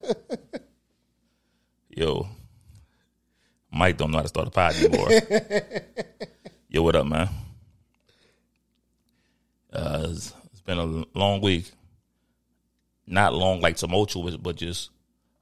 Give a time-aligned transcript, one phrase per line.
[1.88, 2.28] Yo,
[3.72, 5.08] Mike don't know how to start a pod anymore.
[6.68, 7.28] Yo, what up, man?
[9.72, 11.70] Uh, it's, it's been a long week.
[13.06, 14.90] Not long like tumultuous, but just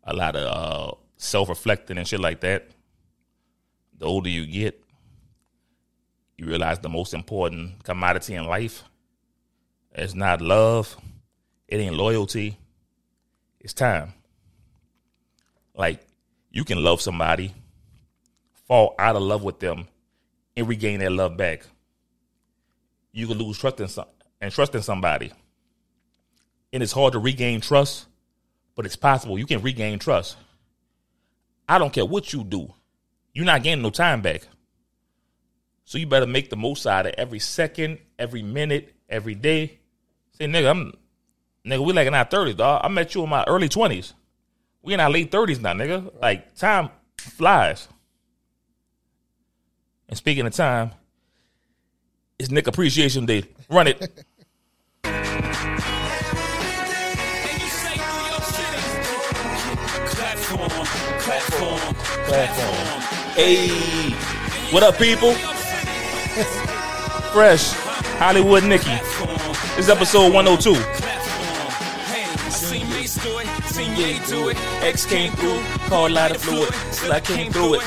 [0.04, 2.68] a lot of uh, self reflecting and shit like that.
[3.98, 4.82] The older you get,
[6.36, 8.84] you realize the most important commodity in life
[9.95, 10.96] is not love,
[11.66, 12.59] it ain't loyalty,
[13.59, 14.12] it's time.
[15.77, 16.00] Like,
[16.51, 17.52] you can love somebody,
[18.66, 19.87] fall out of love with them,
[20.56, 21.66] and regain that love back.
[23.12, 24.06] You can lose trust in some,
[24.41, 25.32] and trust in somebody.
[26.73, 28.06] And it's hard to regain trust,
[28.74, 29.38] but it's possible.
[29.38, 30.37] You can regain trust.
[31.68, 32.73] I don't care what you do.
[33.32, 34.48] You're not gaining no time back.
[35.84, 39.79] So you better make the most out of every second, every minute, every day.
[40.32, 40.93] Say, nigga, I'm
[41.66, 42.80] nigga, we like in our thirties, dog.
[42.82, 44.15] I met you in my early twenties.
[44.86, 46.12] We in our late thirties now, nigga.
[46.22, 47.88] Like time flies.
[50.09, 50.93] And speaking of time,
[52.38, 53.43] it's Nick Appreciation Day.
[53.68, 53.98] Run it.
[63.34, 63.68] Hey,
[64.71, 65.32] what up, people?
[67.32, 67.72] Fresh
[68.19, 68.88] Hollywood Nicky.
[69.75, 71.06] This is episode 102.
[73.77, 74.56] Hey, seen it, ye do it.
[74.82, 77.83] X came through, called light of fluid, till I came through it.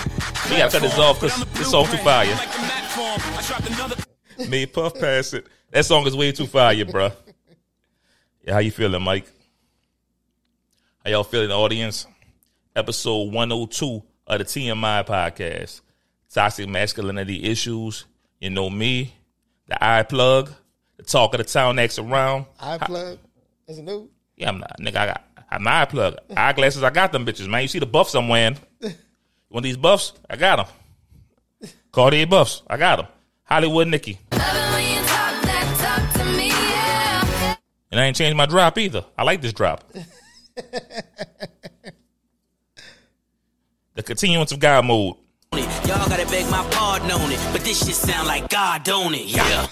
[0.49, 2.27] We gotta cut this off because this song too fire.
[2.27, 5.47] Like the mat form, I dropped another Me puff pass it.
[5.71, 7.11] That song is way too fire, bro.
[8.43, 9.25] Yeah, how you feeling, Mike?
[11.03, 12.05] How y'all feeling, audience?
[12.75, 15.81] Episode 102 of the TMI podcast.
[16.31, 18.05] Toxic masculinity issues.
[18.39, 19.15] You know me,
[19.67, 20.51] the eye plug,
[20.97, 22.45] the talk of the town next around.
[22.59, 23.17] Eye plug.
[23.65, 24.09] That's a new.
[24.37, 24.95] Yeah, I'm not, nigga.
[24.95, 26.83] I got I'm eye plug, eyeglasses.
[26.83, 27.63] I got them bitches, man.
[27.63, 28.53] You see the buff somewhere?
[29.49, 31.71] One of these buffs, I got them.
[31.91, 33.07] Cartier buffs, I got them.
[33.43, 34.13] Hollywood yeah.
[37.91, 39.03] and I ain't changed my drop either.
[39.17, 39.91] I like this drop.
[43.95, 45.15] the continuance of God mode.
[45.51, 49.25] Y'all gotta beg my pardon on it, but this shit sound like God, don't it?
[49.25, 49.67] Yeah.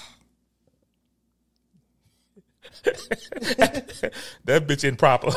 [4.46, 5.32] That bitch improper.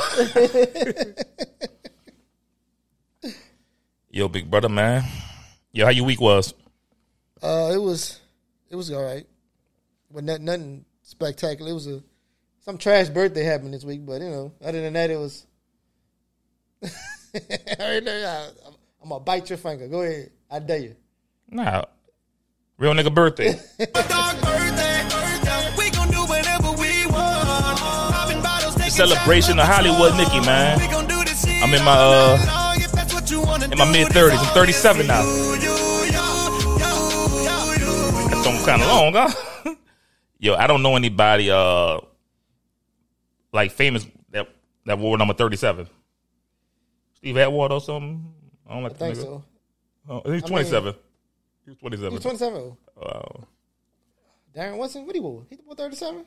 [4.10, 5.04] Yo, big brother, man.
[5.72, 6.52] Yo, how your week was?
[7.42, 8.20] Uh, it was,
[8.68, 9.26] it was all right,
[10.12, 11.70] but not, nothing spectacular.
[11.70, 12.02] It was a
[12.60, 15.46] some trash birthday happened this week, but you know, other than that, it was.
[19.02, 19.88] I'm gonna bite your finger.
[19.88, 20.96] Go ahead, I dare you.
[21.48, 21.84] Nah,
[22.78, 23.58] real nigga birthday.
[29.06, 30.78] Celebration of Hollywood Nicky, man.
[30.78, 33.30] We gon' do this shit I'm in my, uh, all night long if that's what
[33.30, 34.36] you wanna in my mid 30s.
[34.38, 35.22] I'm 37 now.
[35.22, 36.20] You, you, you,
[36.76, 36.90] you,
[37.80, 38.28] you.
[38.28, 39.74] That song kind of long, huh?
[40.38, 42.00] Yo, I don't know anybody uh
[43.52, 44.48] like famous that
[44.84, 45.88] that wore number 37.
[47.14, 48.32] Steve Atwater or something.
[48.68, 49.22] I don't like I think nigga.
[49.22, 49.44] so.
[50.08, 50.94] Oh, he's I 27.
[51.66, 52.12] he's 27.
[52.12, 52.76] He's 27.
[52.96, 53.44] Wow.
[54.54, 55.46] Darren Watson, what he wore?
[55.48, 56.24] He wore 37?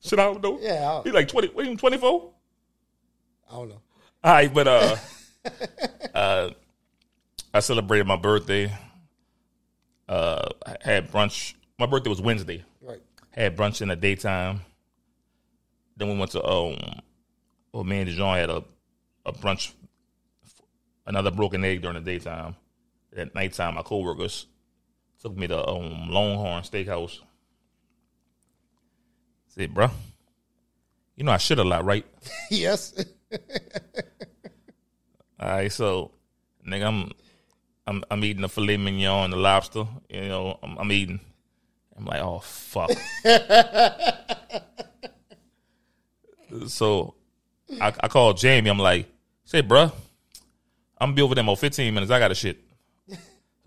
[0.00, 0.58] Shit, I don't know.
[0.60, 1.48] Yeah, I, He like 20.
[1.48, 2.30] What, he 24?
[3.50, 3.80] I don't know.
[4.22, 4.96] All right, but uh,
[6.14, 6.50] uh,
[7.52, 8.72] I celebrated my birthday.
[10.08, 11.54] Uh, I had brunch.
[11.78, 12.64] My birthday was Wednesday.
[12.80, 13.00] Right.
[13.30, 14.60] Had brunch in the daytime.
[15.96, 16.76] Then we went to um,
[17.72, 18.64] well, me and Dijon had a
[19.26, 19.72] a brunch,
[21.06, 22.56] another broken egg during the daytime.
[23.16, 24.46] At nighttime, my coworkers
[25.20, 27.20] took me to um Longhorn Steakhouse.
[29.60, 29.90] Said, bruh,
[31.16, 32.06] you know I shit a lot, right?
[32.50, 32.94] yes.
[35.38, 36.12] All right, so
[36.66, 37.12] nigga, I'm
[37.86, 39.86] I'm I'm eating the filet mignon and the lobster.
[40.08, 41.20] You know, I'm, I'm eating.
[41.94, 42.90] I'm like, oh fuck.
[46.66, 47.12] so
[47.78, 48.70] I, I called Jamie.
[48.70, 49.06] I'm like,
[49.44, 49.92] say, bruh,
[50.98, 52.10] I'm gonna be over there in about 15 minutes.
[52.10, 52.56] I got a shit.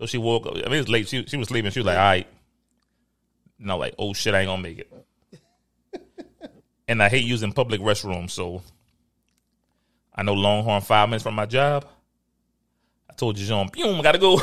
[0.00, 0.54] So she woke up.
[0.56, 1.06] I mean, it's late.
[1.06, 1.70] She she was sleeping.
[1.70, 2.26] She was like, all right.
[3.60, 4.92] And I'm like, oh shit, I ain't gonna make it.
[6.88, 8.62] And I hate using public restrooms, so
[10.14, 11.86] I know Longhorn five minutes from my job.
[13.10, 14.38] I told you, John, boom, gotta go.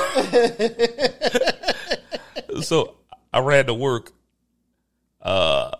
[2.61, 2.95] so
[3.33, 4.11] I ran to work.
[5.21, 5.71] Uh,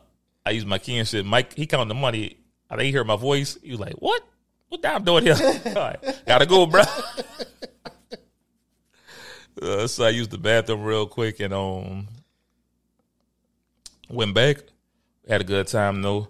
[0.45, 1.25] I used my key and shit.
[1.25, 2.37] Mike, he counted the money.
[2.69, 3.57] I think he heard my voice.
[3.61, 4.21] He was like, "What?
[4.69, 5.35] What I'm doing here?
[6.25, 6.83] Gotta go, bro."
[9.61, 12.07] uh, so I used the bathroom real quick and um
[14.09, 14.57] went back.
[15.27, 16.29] Had a good time though.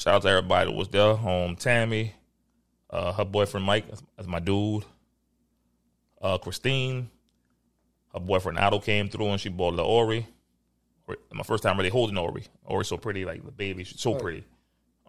[0.00, 1.10] Shout out to everybody that was there.
[1.10, 2.14] Um, Tammy,
[2.88, 3.86] Uh, her boyfriend Mike,
[4.16, 4.84] that's, my dude.
[6.22, 7.10] Uh, Christine,
[8.14, 10.26] her boyfriend Otto came through and she bought the Ori.
[11.06, 12.44] Ori- My first time really holding Ori.
[12.64, 14.42] Ori's so pretty, like the baby, she's so pretty.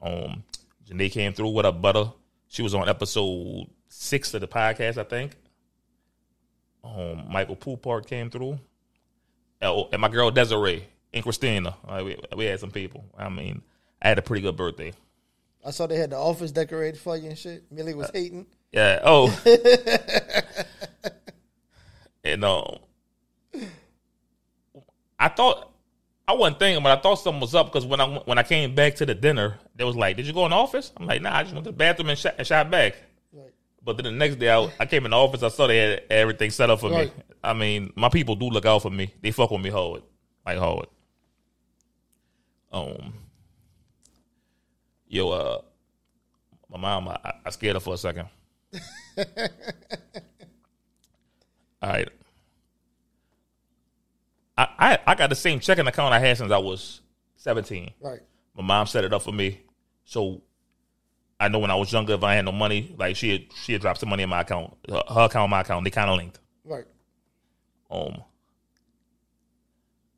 [0.01, 0.43] Um,
[0.85, 2.11] Janae came through with a butter.
[2.49, 5.31] She was on episode six of the podcast, I think.
[6.83, 8.59] Um, Michael Poupart came through,
[9.61, 10.83] Oh, and my girl Desiree
[11.13, 11.77] and Christina.
[11.87, 13.05] Uh, we, we had some people.
[13.17, 13.61] I mean,
[14.01, 14.93] I had a pretty good birthday.
[15.65, 17.63] I saw they had the office decorated for you and shit.
[17.71, 18.47] Millie was hating.
[18.71, 18.99] Yeah.
[19.03, 19.27] Oh.
[22.23, 22.77] and um,
[25.19, 25.71] I thought
[26.27, 28.73] I wasn't thinking, but I thought something was up because when I when I came
[28.73, 31.21] back to the dinner, they was like, "Did you go in the office?" I'm like,
[31.21, 32.95] "Nah, I just went to the bathroom and shot, and shot back."
[33.33, 33.51] Right.
[33.83, 35.43] But then the next day, I, I came in the office.
[35.43, 37.15] I saw they had everything set up for Right.
[37.15, 37.23] me.
[37.43, 39.13] I mean, my people do look out for me.
[39.21, 40.03] They fuck with me hard,
[40.45, 40.87] like hard.
[42.71, 43.13] Um,
[45.11, 45.61] yo, uh,
[46.69, 48.27] my mom, I, I scared her for a second.
[51.81, 52.09] All right.
[54.57, 57.01] I, I I got the same checking account I had since I was
[57.35, 57.91] seventeen.
[57.99, 58.21] Right.
[58.55, 59.61] My mom set it up for me,
[60.05, 60.41] so
[61.39, 63.73] I know when I was younger, if I had no money, like she had, she
[63.73, 66.17] had dropped some money in my account, her, her account, my account, they kind of
[66.17, 66.39] linked.
[66.63, 66.85] Right.
[67.89, 68.21] Um,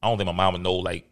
[0.01, 1.07] I don't think my mom would know like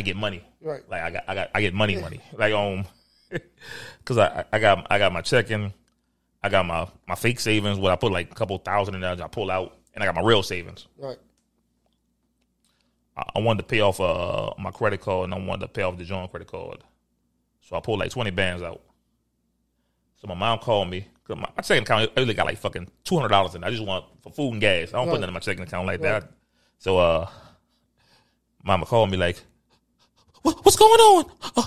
[0.00, 0.80] I get money, Right.
[0.88, 2.86] like I got I got I get money, money, like um,
[3.98, 5.74] because I I got I got my checking,
[6.42, 9.12] I got my my fake savings where I put like a couple thousand in there,
[9.22, 10.86] I pull out, and I got my real savings.
[10.96, 11.18] Right.
[13.14, 15.82] I, I wanted to pay off uh my credit card and I wanted to pay
[15.82, 16.78] off the joint credit card.
[17.60, 18.80] So I pulled like twenty bands out.
[20.16, 21.06] So my mom called me.
[21.24, 23.62] Cause my, my checking account I only got like fucking two hundred dollars in.
[23.62, 23.66] it.
[23.66, 24.88] I just want for food and gas.
[24.88, 25.20] I don't put Right.
[25.20, 26.20] nothing in my checking account like Right.
[26.22, 26.32] that.
[26.78, 27.28] So uh,
[28.64, 29.42] mama called me like,
[30.42, 31.24] what, "What's going on?
[31.56, 31.62] Uh,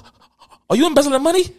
[0.70, 1.44] are you embezzling money?"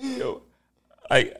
[0.00, 0.42] Yo,
[1.10, 1.32] I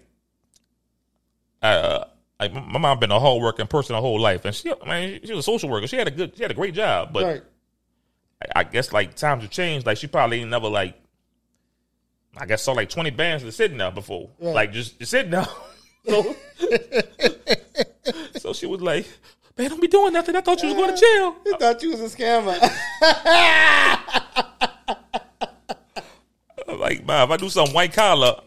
[1.63, 2.05] uh,
[2.41, 4.89] like my my mom been a hard working person her whole life, and she, I
[4.89, 5.87] mean, she was a social worker.
[5.87, 7.43] She had a good, she had a great job, but right.
[8.57, 9.87] I, I guess like times have changed.
[9.87, 10.95] Like she probably ain't never like,
[12.37, 14.55] I guess saw like twenty bands just sitting there before, Right.
[14.55, 15.47] like just, just sitting there.
[16.07, 16.37] So,
[18.39, 19.07] so she was like,
[19.57, 20.37] "Man, don't be doing nothing.
[20.37, 22.59] I thought you was going to jail." I thought you was a scammer.
[26.69, 28.41] I'm like, man, if I do something white collar,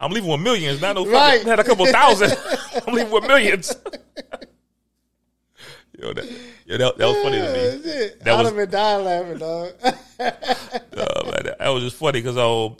[0.00, 0.80] I'm leaving with millions.
[0.80, 1.42] Not no Right.
[1.42, 2.32] had a couple thousand.
[2.86, 3.74] I'm leaving with millions.
[5.98, 6.24] Yo, that,
[6.66, 8.10] yeah, that, that was funny to me.
[8.24, 9.72] That I'd was- have been dying laughing, dog.
[9.82, 12.76] Uh, man, that, was just funny because um,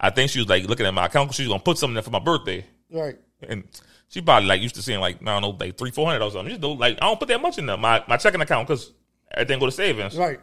[0.00, 2.02] I think she was like looking at my account she was gonna put something there
[2.02, 3.16] for my birthday, right.
[3.42, 3.64] And
[4.08, 6.30] she probably like used to seeing like I don't know like three four hundred or
[6.30, 6.48] something.
[6.50, 8.92] Just do like I don't put that much in there my my checking account because
[9.32, 10.16] everything go to savings.
[10.16, 10.40] Right.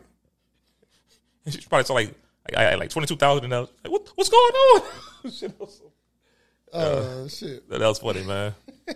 [1.45, 2.13] And she probably saw like
[2.49, 3.61] like, I had like twenty two thousand in there.
[3.61, 4.81] Like, what what's going on?
[5.31, 5.89] Shit, that was so-
[6.75, 7.69] Oh shit.
[7.69, 8.55] that was funny, man.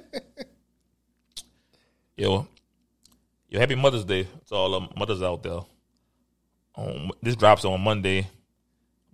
[2.15, 2.47] yo,
[3.49, 5.59] yo, happy Mother's Day to all the mothers out there.
[6.75, 8.27] Um, this drops on Monday,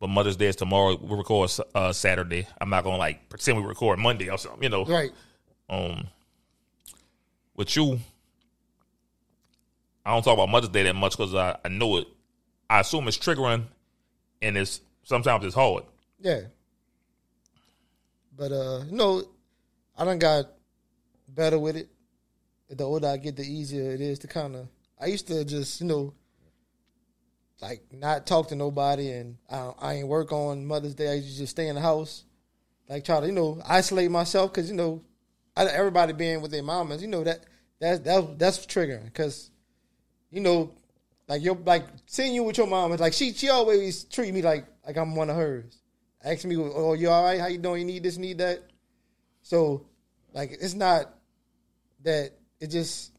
[0.04, 0.98] but Mother's Day is tomorrow.
[1.02, 2.46] We record uh, Saturday.
[2.60, 4.84] I'm not gonna like pretend we record Monday or something, you know.
[4.84, 5.12] Right.
[5.70, 6.08] Um,
[7.56, 8.02] with you,
[10.06, 12.08] I don't talk about Mother's Day that much because I, I know it.
[12.70, 13.64] I assume it's triggering,
[14.42, 15.86] and it's sometimes it's hard.
[16.20, 16.42] Yeah.
[18.36, 19.24] But uh, no,
[19.98, 20.48] I done got
[21.30, 21.88] better with it.
[22.70, 24.68] The older I get, the easier it is to kind of.
[25.00, 26.14] I used to just you know,
[27.62, 31.14] like not talk to nobody, and I, I ain't work on Mother's Day.
[31.14, 32.24] I just stay in the house,
[32.90, 35.02] like try to you know isolate myself because you know,
[35.56, 37.46] I, everybody being with their mamas, you know that
[37.80, 39.52] that's that that's triggering because,
[40.30, 40.72] you know,
[41.28, 44.42] like your like seeing you with your mom is like she she always treat me
[44.42, 45.80] like like I'm one of hers.
[46.24, 47.40] Ask me, oh, you all right?
[47.40, 47.82] How you doing?
[47.82, 48.64] You need this, need that.
[49.42, 49.86] So,
[50.32, 51.14] like, it's not
[52.04, 52.32] that
[52.62, 53.12] it just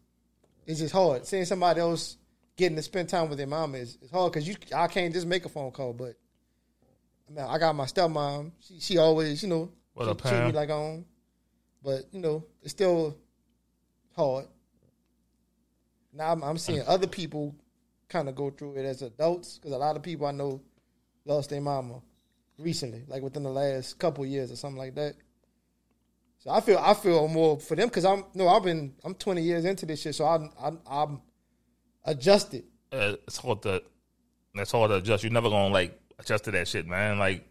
[0.67, 1.27] it's just hard.
[1.27, 2.17] Seeing somebody else
[2.57, 5.27] getting to spend time with their mom is it's hard because you I can't just
[5.27, 5.93] make a phone call.
[5.93, 6.15] But
[7.29, 8.53] I, mean, I got my stepmom.
[8.61, 11.05] She she always you know What she treat me like I own.
[11.83, 13.17] But you know it's still
[14.17, 14.47] hard.
[16.13, 17.55] Now I'm, I'm seeing other people
[18.09, 20.61] kind of go through it as adults because a lot of people I know
[21.25, 22.01] lost their mama
[22.59, 25.15] recently, like within the last couple years or something like that.
[26.39, 29.43] So I feel I feel more for them because I'm no I've been I'm 20
[29.43, 31.21] years into this shit, so I'm I'm, I'm
[32.05, 32.65] adjusted.
[32.93, 33.83] uh, it's hard to
[34.55, 35.23] that's hard to adjust.
[35.25, 37.19] You're never gonna like adjust to that shit, man.
[37.19, 37.47] Like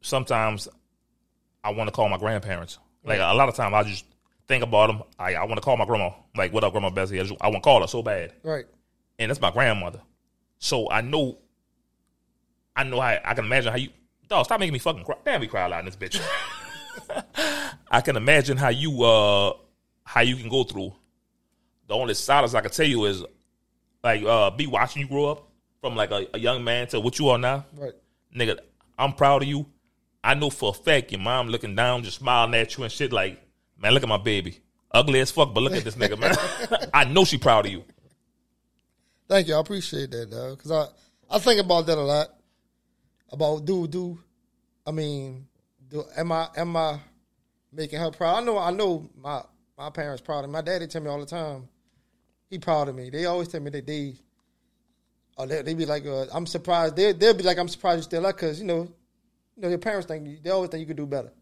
[0.00, 0.68] sometimes
[1.64, 2.78] I want to call my grandparents.
[3.04, 4.04] Like a lot of times I just
[4.48, 5.02] think about them.
[5.18, 6.10] I I want to call my grandma.
[6.36, 7.20] Like what up, grandma Bessie?
[7.20, 8.64] I, just, I want to call her so bad, Right.
[9.18, 10.00] and that's my grandmother.
[10.58, 11.38] So I know,
[12.76, 13.88] I know how I can imagine how you.
[14.28, 15.16] Dog, stop making me fucking cry.
[15.24, 16.20] Damn, me cry a lot in this bitch.
[17.90, 19.52] I can imagine how you uh
[20.04, 20.92] how you can go through.
[21.92, 23.22] The only solace I can tell you is
[24.02, 25.50] like uh be watching you grow up
[25.82, 27.66] from like a, a young man to what you are now.
[27.76, 27.92] Right.
[28.34, 28.60] Nigga,
[28.98, 29.66] I'm proud of you.
[30.24, 33.12] I know for a fact your mom looking down, just smiling at you and shit
[33.12, 33.38] like,
[33.76, 34.60] man, look at my baby.
[34.90, 36.34] Ugly as fuck, but look at this nigga, man.
[36.94, 37.84] I know she proud of you.
[39.28, 39.54] Thank you.
[39.54, 40.56] I appreciate that, dog.
[40.56, 40.86] Because I,
[41.36, 42.28] I think about that a lot.
[43.30, 44.18] About do do,
[44.86, 45.46] I mean,
[45.90, 47.00] do am I am I
[47.70, 48.36] making her proud?
[48.38, 49.42] I know I know my
[49.76, 50.54] my parents proud of me.
[50.54, 51.68] My daddy tell me all the time,
[52.52, 53.08] he proud of me.
[53.08, 54.14] They always tell me that they,
[55.38, 56.96] or they, they be like, uh, I'm surprised.
[56.96, 58.82] They they'll be like, I'm surprised you still up because you know,
[59.56, 61.32] you know your parents think they always think you could do better,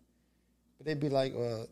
[0.78, 1.64] but they'd be like, uh,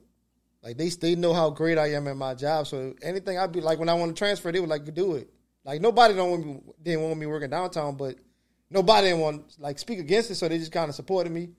[0.62, 2.66] like they they know how great I am at my job.
[2.66, 5.30] So anything I'd be like when I want to transfer, they would like do it.
[5.64, 8.16] Like nobody don't want me didn't want me working downtown, but
[8.68, 10.34] nobody didn't want like speak against it.
[10.34, 11.50] So they just kind of supported me.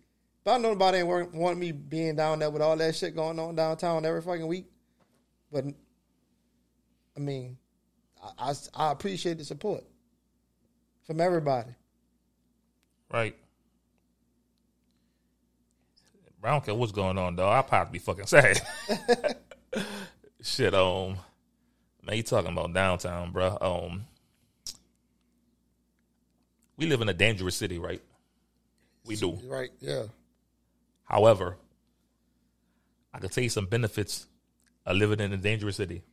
[0.43, 3.39] But I know nobody didn't want me being down there with all that shit going
[3.39, 4.65] on downtown every fucking week.
[5.49, 5.63] But
[7.15, 7.57] I mean,
[8.21, 9.83] I, I, I appreciate the support
[11.05, 11.71] from everybody.
[13.11, 13.35] Right.
[16.43, 17.49] I don't care what's going on, though.
[17.49, 18.61] I'll probably be fucking sad.
[20.41, 21.17] Shit, um,
[22.01, 23.57] man, you talking about downtown, bro?
[23.59, 24.05] Um,
[26.77, 28.01] we live in a dangerous city, right?
[29.05, 29.37] We do.
[29.45, 29.69] Right?
[29.81, 30.03] Yeah.
[31.03, 31.57] However,
[33.13, 34.27] I can tell you some benefits
[34.85, 36.03] of living in a dangerous city.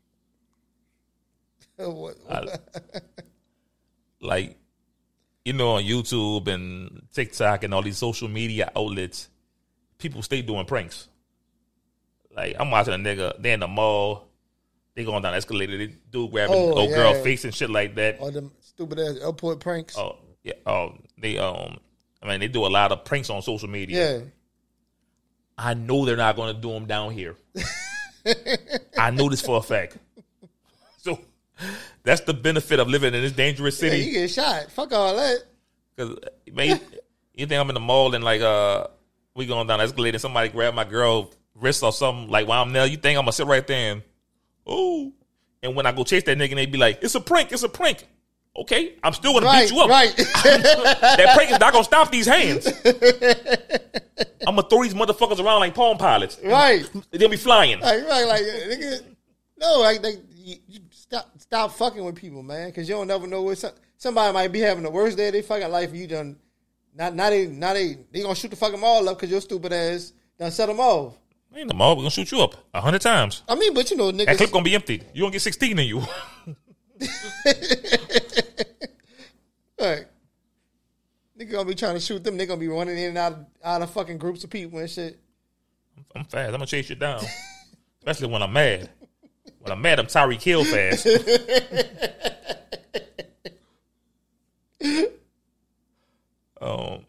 [1.77, 2.59] What- I-
[4.21, 4.57] like
[5.45, 9.29] you know on YouTube and TikTok and all these social media outlets,
[9.99, 11.09] people stay doing pranks.
[12.35, 14.29] Like I'm watching a nigga, they in the mall,
[14.95, 17.23] they going down the escalator, they do grabbing Oh, old girl yeah.
[17.23, 18.19] face and shit like that.
[18.19, 19.97] all them stupid ass airport pranks.
[19.97, 21.79] Oh yeah, oh they um,
[22.23, 24.19] I mean they do a lot of pranks on social media.
[24.19, 24.25] yeah.
[25.59, 27.35] I know they're not going to do them down here.
[28.99, 29.97] I know this for a fact.
[32.03, 34.05] That's the benefit of living in this dangerous Yeah, city.
[34.05, 34.71] you get shot.
[34.73, 35.39] Fuck all that.
[35.97, 36.17] Cause
[36.53, 36.81] man,
[37.35, 38.87] you, think I'm in the mall and like uh
[39.35, 42.63] we going down the escalator and somebody grab my girl wrist or something like while
[42.63, 44.03] I'm there, you think I'm gonna sit right there and
[44.67, 45.13] oh
[45.63, 47.63] and when I go chase that nigga and they be like, It's a prank, it's
[47.63, 48.07] a prank.
[48.59, 49.89] Okay, I'm still gonna Right, beat you up.
[49.91, 50.15] right.
[50.45, 52.67] That prank is not gonna stop these hands.
[54.47, 56.39] I'm gonna throw these motherfuckers around like palm pilots.
[56.45, 56.89] right.
[57.11, 57.81] They'll be flying.
[57.81, 59.03] Like, right, like, nigga,
[59.59, 60.57] no, like, they, you
[61.09, 64.53] stop, stop fucking with people, man, because you don't never know what some, somebody might
[64.53, 65.91] be having the worst day of their fucking life.
[65.91, 66.37] And you done,
[66.95, 69.73] not, not they, not they, they gonna shoot the fucking all up because your stupid
[69.73, 71.17] ass done set them off.
[71.55, 73.43] In the mall, we're gonna shoot you up a hundred times.
[73.49, 74.27] I mean, but you know, nigga.
[74.27, 75.03] That clip gonna be empty.
[75.15, 76.01] You gonna get sixteen in you.
[79.81, 80.05] right.
[81.39, 82.37] Nigga gonna be trying to shoot them.
[82.37, 84.91] They gonna be running in and out of, out of fucking groups of people and
[84.91, 85.19] shit.
[86.15, 86.49] I'm fast.
[86.49, 87.25] I'm gonna chase you down.
[88.01, 88.91] Especially when I'm mad.
[89.67, 91.05] When I'm mad, I'm Tyreek Hill fast.
[96.61, 97.05] um,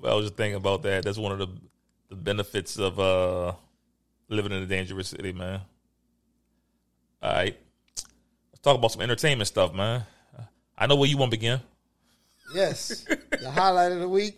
[0.00, 1.04] but I was just thinking about that.
[1.04, 1.48] That's one of the,
[2.08, 3.52] the benefits of uh
[4.28, 5.60] living in a dangerous city, man.
[7.22, 7.58] All right,
[8.52, 10.04] let's talk about some entertainment stuff, man.
[10.76, 11.60] I know where you want to begin.
[12.54, 13.04] Yes,
[13.38, 14.36] the highlight of the week.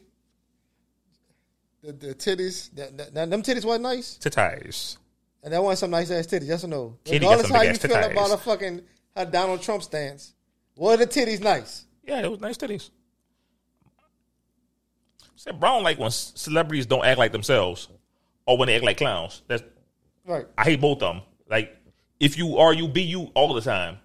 [1.83, 4.19] The, the titties, that, that, that- them titties wasn't nice.
[4.19, 4.97] Titties.
[5.43, 6.99] And that wasn't some nice ass titties, yes or no?
[7.05, 8.83] Kitty Regardless how you feel about a fucking
[9.17, 10.35] how Donald Trump stance,
[10.77, 11.87] were the titties nice?
[12.05, 12.91] Yeah, it was nice titties.
[15.37, 17.89] Said Brown like when celebrities don't act like themselves
[18.47, 19.43] or when they act like clowns.
[19.49, 19.63] That's
[20.27, 20.47] Right.
[20.59, 21.23] I hate both of them.
[21.49, 21.75] Like
[22.21, 23.99] if you are you be you all the time.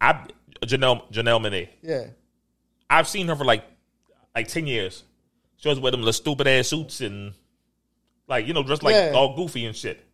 [0.00, 0.26] I
[0.62, 1.68] Janelle Janelle Monae.
[1.82, 2.08] Yeah.
[2.90, 3.64] I've seen her for like
[4.34, 5.02] like ten years.
[5.56, 7.32] She was with them little stupid ass suits and
[8.28, 9.12] like you know dressed like Yeah.
[9.14, 10.04] all goofy and shit.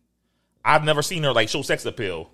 [0.65, 2.31] I've never seen her like show sex appeal.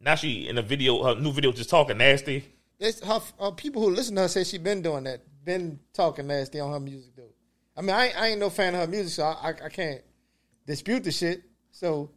[0.00, 2.44] Now she in a video, her new video, just talking nasty.
[2.78, 6.26] It's her, uh, people who listen to her say she been doing that, been talking
[6.26, 7.32] nasty on her music though.
[7.76, 9.68] I mean, I, ain't- I ain't no fan of her music, so I, I, I
[9.70, 10.02] can't
[10.66, 11.42] dispute the shit.
[11.72, 12.10] So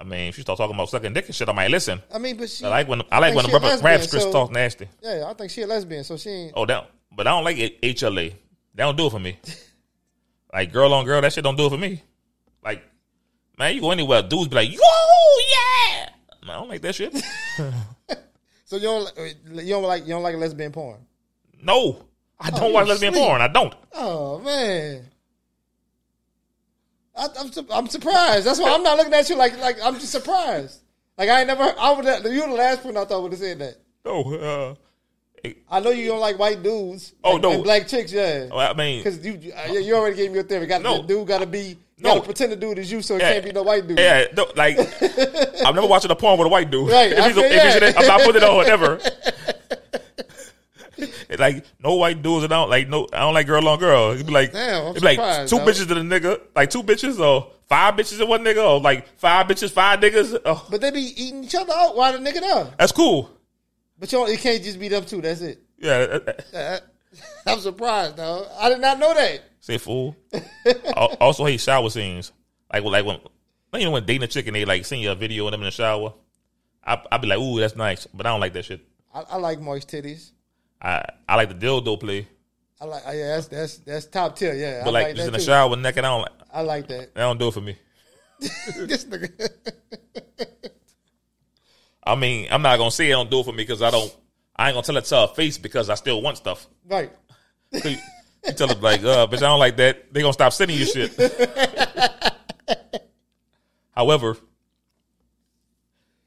[0.00, 2.00] I mean, if she start talking about sucking dick and shit, I might listen.
[2.14, 4.32] I mean, but she, I like when I like when the a rap, script so-
[4.32, 4.88] talk nasty.
[5.02, 6.52] yeah, I think she a lesbian, so she ain't.
[6.56, 8.32] Oh, that, but I don't like HLA.
[8.74, 9.38] They don't do it for me.
[10.52, 12.02] like girl on girl, that shit don't do it for me.
[12.62, 12.82] Like,
[13.58, 16.08] man, you go anywhere, dudes be like, yo, yeah.
[16.46, 17.14] Man, I don't like that shit.
[18.64, 19.10] So you don't,
[19.64, 20.98] you don't like, you don't like lesbian porn?
[21.62, 22.04] no,
[22.38, 23.22] I don't you watch lesbian sweet.
[23.24, 23.40] porn.
[23.40, 23.74] I don't.
[23.94, 25.04] Oh man.
[27.16, 28.46] I, I'm su- I'm surprised.
[28.46, 30.82] That's why I'm not looking at you like like I'm just surprised.
[31.16, 31.62] Like I ain't never.
[31.62, 32.04] I would.
[32.30, 33.76] You the last person I thought would have said that.
[34.04, 34.34] No,
[35.44, 37.14] uh, I know you don't like white dudes.
[37.24, 37.50] Oh, and- no.
[37.52, 38.48] and black chicks, yeah.
[38.52, 39.32] I mean, Because you,
[39.72, 40.66] you you already gave me your theory.
[40.66, 41.00] Got No.
[41.00, 41.78] the dude got to be.
[42.00, 42.10] No.
[42.14, 43.32] Got to pretend the dude is you, so it Yeah.
[43.32, 43.98] can't be no white dude.
[43.98, 44.78] yeah, no, like
[45.66, 46.88] I'm never watching a porn with a white dude.
[46.90, 47.88] Right, If I he's, if he's in yeah.
[47.88, 49.00] it, I'm not putting it on ever.
[51.38, 53.06] Like no white dudes, and I don't like no.
[53.12, 54.10] I don't like girl on girl.
[54.12, 55.68] It'd be like, Damn, be like two dog.
[55.68, 59.06] bitches and the nigga, like two bitches or five bitches and one nigga, or like
[59.18, 60.40] five bitches, five niggas.
[60.44, 62.72] Oh, But they be eating each other out while the nigga there.
[62.78, 63.30] that's cool.
[63.98, 65.20] But you it can't just be them two.
[65.20, 65.62] That's it.
[65.78, 66.18] Yeah,
[66.52, 66.78] Uh,
[67.46, 68.48] I'm surprised, though.
[68.58, 69.40] I did not know that.
[69.68, 70.16] Say fool.
[70.96, 72.32] Al- also, hate shower scenes.
[72.72, 73.18] Like, like when
[73.74, 75.60] you know when dating a chick and they like send you a video of them
[75.60, 76.14] in the shower.
[76.84, 78.80] I I be like, ooh, that's nice, but I don't like that shit.
[79.14, 80.32] I, I like moist titties.
[80.80, 82.26] I I like the dildo play,
[82.80, 83.06] I like.
[83.06, 84.54] uh, Yeah, that's that's that's top tier.
[84.54, 85.44] Yeah, but I like, like just in the too.
[85.44, 86.32] shower naked, I don't like.
[86.52, 87.14] I like that.
[87.14, 87.76] That don't do it for me.
[88.40, 89.28] this nigga.
[92.04, 94.14] I mean, I'm not gonna say it don't do it for me because I don't.
[94.56, 96.66] I ain't gonna tell it to her face because I still want stuff.
[96.88, 97.12] right.
[98.48, 100.12] You, tell them like, uh, bitch, I don't like that.
[100.12, 101.12] They gonna stop sending you shit.
[103.92, 104.36] However,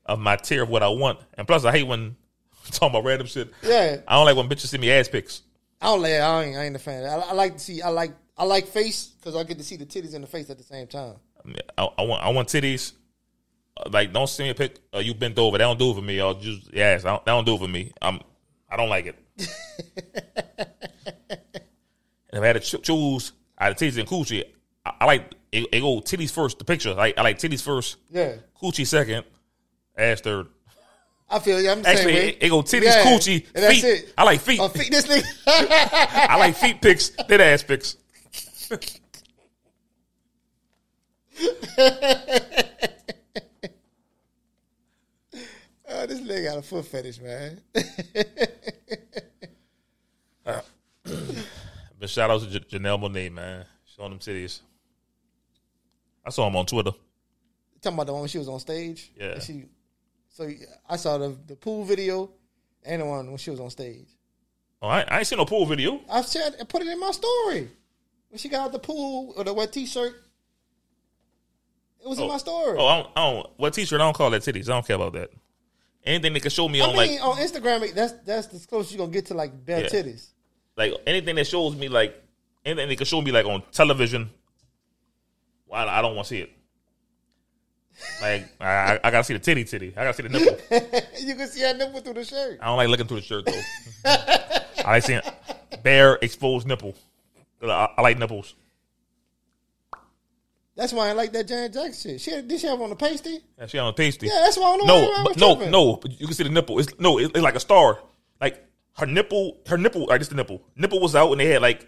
[0.05, 2.15] of my tier of what I want, and plus I hate when
[2.71, 3.51] talking about random shit.
[3.63, 3.97] Yeah.
[4.07, 5.41] I don't like when bitches send me ass pics.
[5.81, 6.13] I don't like.
[6.13, 7.03] I ain't, I ain't a fan.
[7.05, 7.81] I, I like to see.
[7.81, 8.11] I like.
[8.37, 10.63] I like face because I get to see the titties in the face at the
[10.63, 11.15] same time.
[11.43, 12.93] I, mean, I, I want I want titties.
[13.77, 14.77] Uh, Like, don't send me a pic.
[14.93, 15.57] Uh, you bent over.
[15.57, 16.21] That don't do it for me.
[16.21, 17.91] Or just yes, I don't, that don't do it for me.
[18.01, 18.19] I'm
[18.69, 19.17] I don't like it.
[22.31, 24.43] and if I had to cho- choose out of titties and coochie,
[24.85, 26.59] I, I like it, it go titties first.
[26.59, 28.35] The picture, like I like titties first, Yeah.
[28.61, 29.25] coochie second,
[29.97, 30.47] ass third.
[31.29, 31.69] I feel you.
[31.69, 33.85] I'm Actually, it, it go titties, Yeah, coochie, and that's feet.
[33.85, 34.13] it.
[34.17, 34.59] I like feet.
[34.59, 34.91] Oh, feet.
[34.91, 35.23] This nigga.
[36.29, 37.11] I like feet pics.
[37.27, 37.95] Then ass pics.
[45.89, 47.59] oh, this nigga got a foot fetish, man.
[52.01, 53.63] But shout out to J- Janelle Monae, man,
[53.95, 54.59] showing them titties.
[56.25, 56.93] I saw him on Twitter.
[57.79, 59.11] Talking about the one when she was on stage.
[59.15, 59.33] Yeah.
[59.33, 59.65] And She.
[60.29, 60.49] So
[60.89, 62.31] I saw the the pool video
[62.83, 64.07] and the one when she was on stage.
[64.81, 66.01] Oh, I, I ain't seen no pool video.
[66.09, 67.69] I said I put it in my story
[68.29, 70.15] when she got out the pool or the wet t-shirt.
[72.03, 72.29] It was in oh.
[72.29, 72.79] my story.
[72.79, 73.49] Oh, I don't, I don't.
[73.57, 74.01] What t-shirt?
[74.01, 74.69] I don't call that titties.
[74.69, 75.29] I don't care about that.
[76.03, 78.93] Anything that can show me I on mean, like on Instagram, that's that's the closest
[78.93, 79.87] you're gonna get to like bare Yeah.
[79.87, 80.29] titties.
[80.81, 82.21] Like anything that shows me like
[82.65, 84.29] anything that can show me like on television.
[85.67, 86.51] Well, I, don't want to see it.
[88.21, 89.93] Like I, I- I gotta see the titty, titty.
[89.95, 90.57] I gotta see the nipple.
[91.19, 92.59] you can see that nipple through the shirt.
[92.61, 93.61] I don't like looking through the shirt though.
[94.83, 95.21] I like seeing
[95.83, 96.95] bare exposed nipple.
[97.63, 98.55] I, I like nipples.
[100.75, 102.21] That's why I like that Janet Jackson shit.
[102.21, 103.39] She did she have on the pasty?
[103.57, 104.27] Yeah, she had on a pasty.
[104.27, 105.95] Yeah, that's why I don't know No, but no, no.
[105.97, 106.79] But you can see the nipple.
[106.79, 107.99] It's no, it's, it's like a star.
[108.39, 108.65] Like
[108.97, 110.07] her nipple, her nipple.
[110.07, 110.61] Like this the nipple.
[110.75, 111.87] Nipple was out, and they had like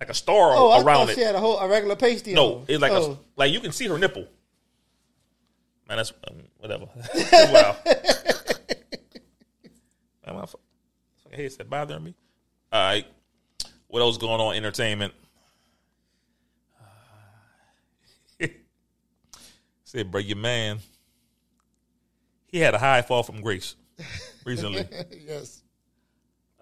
[0.00, 1.14] like a star Oh, I around thought it.
[1.14, 2.34] she had a whole a regular pasty.
[2.34, 2.64] no, on.
[2.68, 3.12] it's like oh.
[3.12, 4.26] a like you can see her nipple.
[5.88, 6.86] Man, that's um, whatever.
[7.32, 7.76] wow.
[10.26, 10.58] Man, my fucking
[11.32, 12.14] head said bothering me.
[12.72, 13.06] All right,
[13.88, 14.54] what else going on?
[14.56, 15.12] Entertainment.
[19.84, 20.78] Said, bro, your man.
[22.46, 23.76] He had a high fall from grace
[24.44, 24.88] recently.
[25.26, 25.61] yes.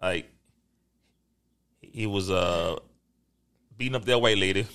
[0.02, 0.30] Like
[1.80, 2.76] he was uh
[3.76, 4.66] beating up that white lady.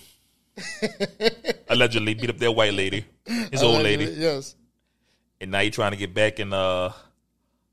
[1.70, 3.04] Allegedly beat up that white lady,
[3.52, 4.56] his old lady, Yes.
[5.42, 6.94] and now he trying to get back in uh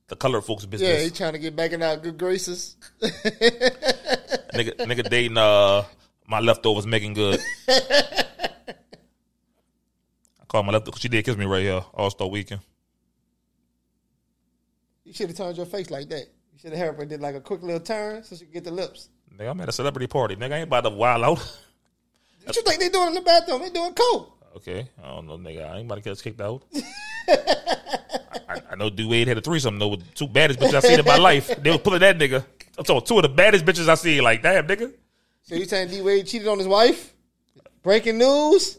[0.09, 0.89] the color folks business.
[0.89, 1.13] Yeah, business.
[1.13, 2.77] he trying to get back in our good graces.
[3.03, 5.85] nigga, nigga dating uh
[6.27, 7.41] my leftovers Meagan Good.
[7.69, 8.75] I
[10.49, 11.01] call my leftovers.
[11.01, 12.63] She did kiss me right here All Star Weekend.
[15.05, 16.27] You should have turned your face like that.
[16.53, 18.71] You should have her did like a quick little turn so she could get the
[18.71, 19.09] lips.
[19.37, 20.37] Nigga, I'm at a celebrity party.
[20.37, 21.59] Nigga, I ain't about to wild out.
[22.45, 23.63] What you think they doing in the bathroom?
[23.63, 24.39] They doing coke.
[24.57, 25.71] Okay, I don't know, nigga.
[25.71, 26.63] I ain't about to get us kicked out.
[27.29, 30.99] I, I know D Wade had a threesome though with two baddest bitches I seen
[30.99, 31.49] in my life.
[31.63, 32.45] They was pulling that nigga.
[32.77, 34.21] I'm talking two of the baddest bitches I see.
[34.21, 34.93] Like, damn, nigga.
[35.43, 37.15] So you saying D Wade cheated on his wife?
[37.83, 38.79] Breaking news.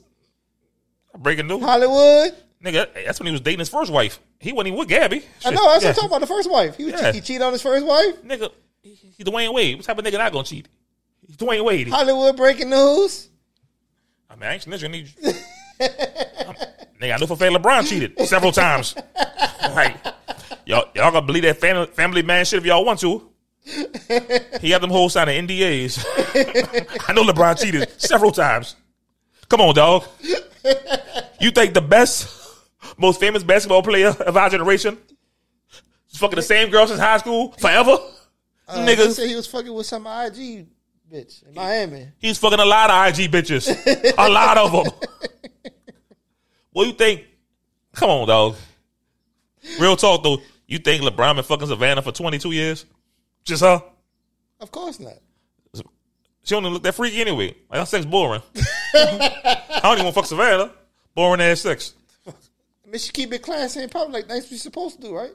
[1.18, 2.36] Breaking news, Hollywood.
[2.64, 2.88] nigga.
[3.06, 4.20] That's when he was dating his first wife.
[4.44, 5.24] He wasn't even with Gabby.
[5.46, 5.72] I know.
[5.72, 5.90] That's what yeah.
[5.90, 6.22] I'm talking about.
[6.22, 6.76] The first wife.
[6.76, 7.12] He was Yeah.
[7.14, 8.22] he cheated on his first wife.
[8.24, 8.52] Nigga,
[8.82, 9.78] he, Dwyane Wade.
[9.78, 10.68] What type of nigga not gonna cheat?
[11.26, 11.88] He's Dwyane Wade.
[11.88, 13.30] Hollywood breaking news.
[14.30, 14.92] I mean, I ain't snitching.
[14.92, 15.32] Need you.
[17.00, 18.96] Nigga, I know for fact LeBron cheated several times.
[19.74, 19.98] Right.
[20.66, 23.28] Y'all, y'all gonna believe that family, family man shit if y'all want to.
[24.62, 26.06] He had them whole sign of NDAs.
[27.10, 28.76] I know LeBron cheated several times.
[29.50, 30.04] Come on, dog.
[31.40, 32.43] You think the best,
[32.98, 34.98] most famous basketball player of our generation
[36.16, 37.98] fucking the same girl since high school forever?
[38.68, 40.68] Uh, Niggas, said he was fucking with some IG
[41.12, 42.08] bitch in Miami.
[42.20, 43.68] he's fucking a lot of IG bitches.
[44.18, 44.94] a lot of them.
[46.72, 47.26] What do you think?
[47.94, 48.56] Come on, dog.
[49.80, 50.40] Real talk though.
[50.66, 52.86] You think LeBron been fucking Savannah for 22 years?
[53.44, 53.84] Just her?
[54.60, 55.14] Of course not.
[55.76, 57.56] She don't even look that freaky anyway.
[57.70, 58.42] Like her sex boring.
[58.96, 60.72] I don't even want to fuck Savannah.
[61.14, 61.94] Boring ass sex.
[62.94, 65.34] Mean, she keep it classy and public like that's what you're supposed to do, right?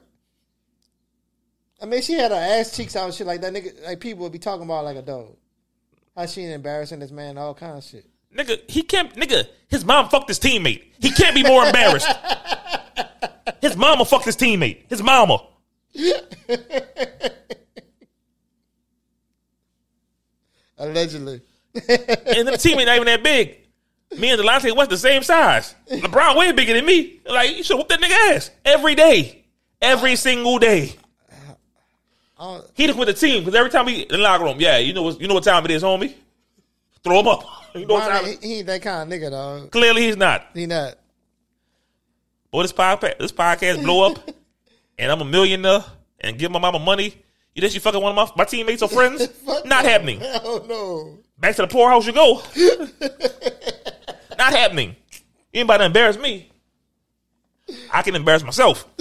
[1.83, 3.53] I mean, she had her ass cheeks out and shit like that.
[3.53, 5.35] Nigga, like people would be talking about like a dog.
[6.17, 8.07] How she embarrassing this man, all kind of shit.
[8.33, 9.13] Nigga, he can't.
[9.17, 10.85] Nigga, his mom fucked his teammate.
[11.01, 12.09] He can't be more embarrassed.
[13.61, 14.89] His mama fucked his teammate.
[14.89, 15.45] His mama.
[20.79, 21.41] Allegedly.
[21.75, 23.58] And the teammate not even that big.
[24.17, 25.75] Me and Delonte West the same size.
[25.91, 27.21] LeBron way bigger than me.
[27.27, 29.45] Like you should whoop that nigga ass every day,
[29.83, 30.95] every single day.
[32.39, 34.79] I He just with the team because every time we in the locker room, yeah,
[34.79, 36.15] you know what you know what time it is, homie.
[37.03, 37.45] Throw him up.
[37.75, 38.25] You know what time?
[38.25, 39.71] he, he ain't that kind of nigga, dog.
[39.71, 40.47] Clearly, he's not.
[40.55, 40.97] He not.
[42.51, 44.19] Boy, this podcast, this podcast blow up,
[44.99, 45.85] and I'm a millionaire
[46.19, 47.15] and give my mama money.
[47.55, 49.29] You think she fucking one of my, my teammates or friends?
[49.67, 50.21] Not happening.
[50.23, 51.19] Oh no.
[51.39, 52.43] Back to the poorhouse you go.
[54.39, 54.95] Not happening.
[55.53, 56.51] You ain't about to embarrass me.
[57.93, 58.87] I can embarrass myself.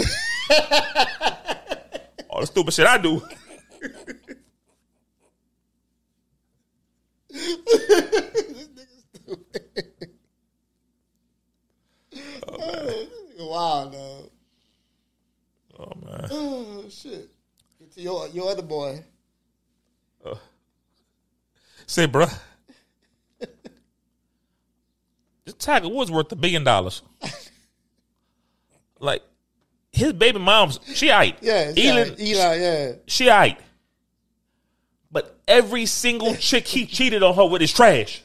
[2.29, 3.21] All the stupid shit I do.
[13.39, 14.29] Wow, dog.
[15.79, 16.27] Oh man.
[16.29, 17.29] Oh shit.
[17.79, 19.03] Get to your your other boy.
[20.23, 20.35] Uh,
[21.85, 22.31] say, bruh.
[25.47, 27.01] This Tiger Woods worth a billion dollars.
[28.99, 29.21] like,
[29.93, 31.35] his baby mom's, she aight.
[31.39, 32.91] Yeah, Eli, Eli, yeah.
[33.07, 33.55] she aight.
[35.09, 38.21] But every single chick he cheated on her with is trash.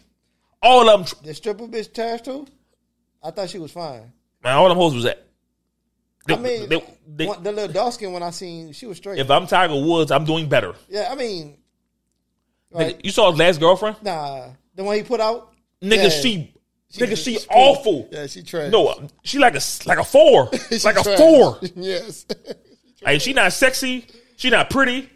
[0.61, 2.45] All of them, The stripper bitch trash too.
[3.23, 4.13] I thought she was fine.
[4.43, 5.25] man, all them hoes was that.
[6.27, 8.97] They- I mean, they- they- one- the little dark skin when I seen she was
[8.97, 9.21] straight.
[9.21, 10.75] if I'm Tiger Woods, I'm doing better.
[10.89, 11.59] yeah, I mean,
[12.75, 13.05] Nigga.
[13.05, 13.97] You saw his last girlfriend?
[14.03, 15.53] Nah, the one he put out.
[15.83, 16.09] Nigga, Yeah.
[16.09, 16.55] she,
[16.93, 18.09] nigga, she she's awful.
[18.11, 18.71] Yeah, she trash.
[18.71, 21.19] No, uh, she like a like a four, She like a trash.
[21.19, 21.59] four.
[21.77, 22.27] yes.
[23.03, 25.09] Like she not sexy, she not pretty.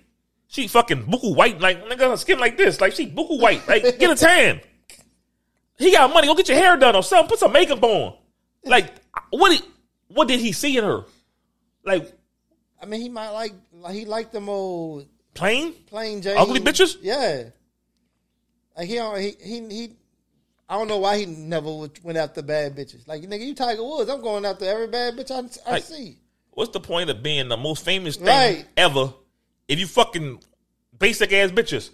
[0.49, 3.67] She fucking buku white, like nigga, her skin like this, like she buku white.
[3.69, 4.61] Like get a tan.
[5.79, 6.27] He got money.
[6.27, 7.29] Go get your hair done or something.
[7.29, 8.17] Put some makeup on.
[8.65, 8.95] Like
[9.31, 9.51] what?
[9.51, 9.63] Did,
[10.09, 11.05] what did he see in her?
[11.85, 12.17] Like
[12.81, 15.73] I mean, he might like, like he liked them old plain?
[15.87, 16.37] plain Jane.
[16.37, 16.97] Ugly bitches?
[17.01, 17.45] Yeah.
[18.77, 19.93] Like he don't he he he.
[20.69, 21.71] I don't know why he never
[22.03, 23.07] went after bad bitches.
[23.07, 24.11] Like nigga, you Tiger Woods.
[24.11, 26.19] I'm going after every bad bitch I, I Like- see.
[26.51, 28.67] What's the point of being the most famous thing Right.
[28.79, 29.13] ever
[29.69, 30.43] if you fucking
[30.99, 31.91] basic ass bitches?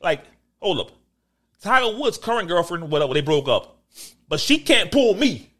[0.00, 0.24] Like,
[0.60, 0.92] hold up.
[1.60, 3.80] Tiger Woods' current girlfriend, whatever, they broke up.
[4.28, 5.50] But she can't pull me.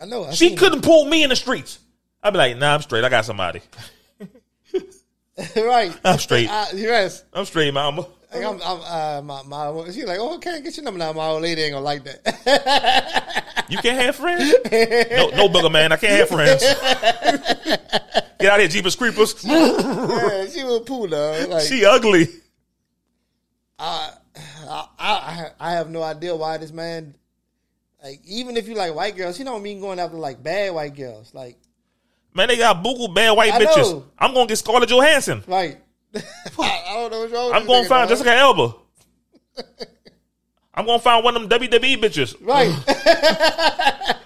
[0.00, 0.24] I know.
[0.26, 1.80] I She couldn't pull me in the streets.
[2.22, 3.02] I'd be like, nah, I'm straight.
[3.04, 3.60] I got somebody.
[5.56, 5.92] right.
[6.04, 6.48] I'm straight.
[6.48, 7.24] I, yes.
[7.32, 8.06] I'm straight, mama.
[8.34, 11.12] Like I'm, I'm uh, my, my, she's like, oh, okay, get your number now.
[11.12, 13.40] My old lady ain't gonna like that.
[13.66, 14.54] You can't have friends?
[14.70, 15.90] No, no booger man.
[15.90, 16.62] I can't have friends.
[18.38, 19.34] Get out of here, Jeepers Creepers.
[19.44, 21.46] yeah, she was cool though.
[21.48, 22.28] Like, She ugly.
[23.78, 24.10] I,
[24.68, 27.14] I, I have no idea why this man,
[28.02, 30.94] like, even if you like white girls, he don't mean going after like bad white
[30.94, 31.32] girls.
[31.32, 31.56] Like,
[32.34, 33.92] Man, they got buku bad white I bitches.
[33.92, 34.04] know.
[34.18, 35.42] I'm gonna get Scarlett Johansson.
[35.46, 35.78] right.
[36.14, 37.46] I, I don't know what's wrong.
[37.46, 38.08] with I'm gonna find.
[38.08, 38.74] Jessica Alba.
[40.74, 42.36] I'm gonna find one of them WWE bitches.
[42.40, 42.72] Right.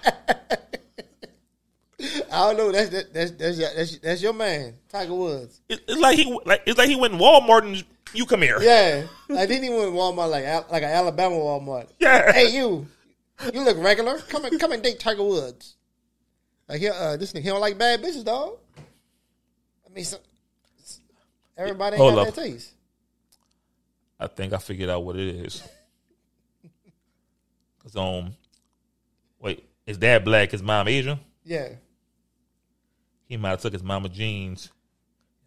[2.31, 2.71] I don't know.
[2.71, 5.61] That's that, that's that's your, that's, that's your man, Tiger Woods.
[5.67, 8.61] It- It's like he like it's like he went Walmart and you come here.
[8.61, 11.87] Yeah, like didn't even went Walmart like like an Alabama Walmart.
[11.99, 12.31] Yeah.
[12.31, 12.87] Hey, you,
[13.53, 14.19] you look regular.
[14.19, 15.75] Come and come and date Tiger Woods.
[16.69, 18.57] Like he, uh, this nigga, he don't like bad bitches, dog.
[18.77, 20.19] I mean, some,
[21.59, 22.33] everybody ain't Hold got up.
[22.33, 22.73] that taste.
[24.19, 25.61] I think I figured out what it is.
[27.83, 28.33] Cause um,
[29.39, 31.19] wait, his dad black, his mom Asian.
[31.43, 31.69] Yeah,
[33.25, 34.69] He might have took his mama jeans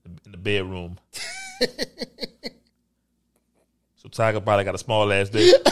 [0.04, 0.98] in the bedroom.
[3.96, 5.54] so Tiger probably got a small ass dick.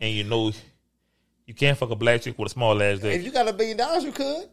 [0.00, 0.50] and you know,
[1.46, 3.14] you can't fuck a black chick with a small ass dick.
[3.16, 4.48] if you got a billion dollars, you could.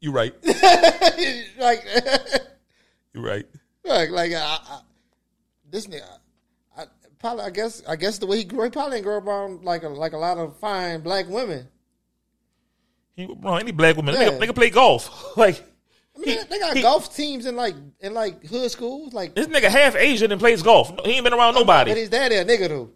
[0.00, 0.32] You right.
[1.58, 1.84] like,
[3.14, 3.44] you're right.
[3.84, 4.80] like, like I, I,
[5.70, 6.02] this nigga.
[6.76, 6.84] I,
[7.18, 9.64] probably, I guess, I guess the way he grew, he probably didn't grow up around
[9.64, 11.66] like a like a lot of fine black women.
[13.16, 14.28] He, bro, any black woman, Yeah.
[14.30, 15.10] nigga, nigga play golf.
[15.36, 15.64] like,
[16.16, 19.12] I mean, they got he- golf teams in like in like hood schools.
[19.12, 20.92] Like, This nigga half Asian and plays golf.
[21.04, 21.92] He ain't been around but nobody.
[21.94, 22.90] his daddy a nigga though.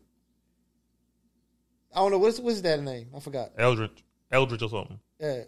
[1.95, 3.09] I don't know what's what's his dad's name.
[3.15, 3.51] I forgot.
[3.59, 4.99] Eldridge, Eldridge or something.
[5.21, 5.43] Yeah,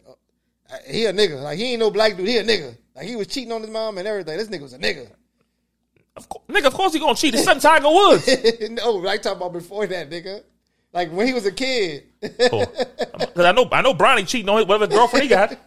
[0.86, 1.42] he a nigga.
[1.42, 2.28] Like he ain't no black dude.
[2.28, 2.76] He a nigga.
[2.94, 4.36] Like he was cheating on his mom and everything.
[4.38, 5.08] This nigga was a nigga.
[6.16, 7.34] Of course, nigga, of course he gonna cheat.
[7.34, 8.26] His son Tiger Woods.
[8.70, 10.42] no, I talking about before that nigga.
[10.92, 12.04] Like when he was a kid.
[13.34, 15.58] Because I know, I know Bronny cheating on his, whatever girlfriend he got.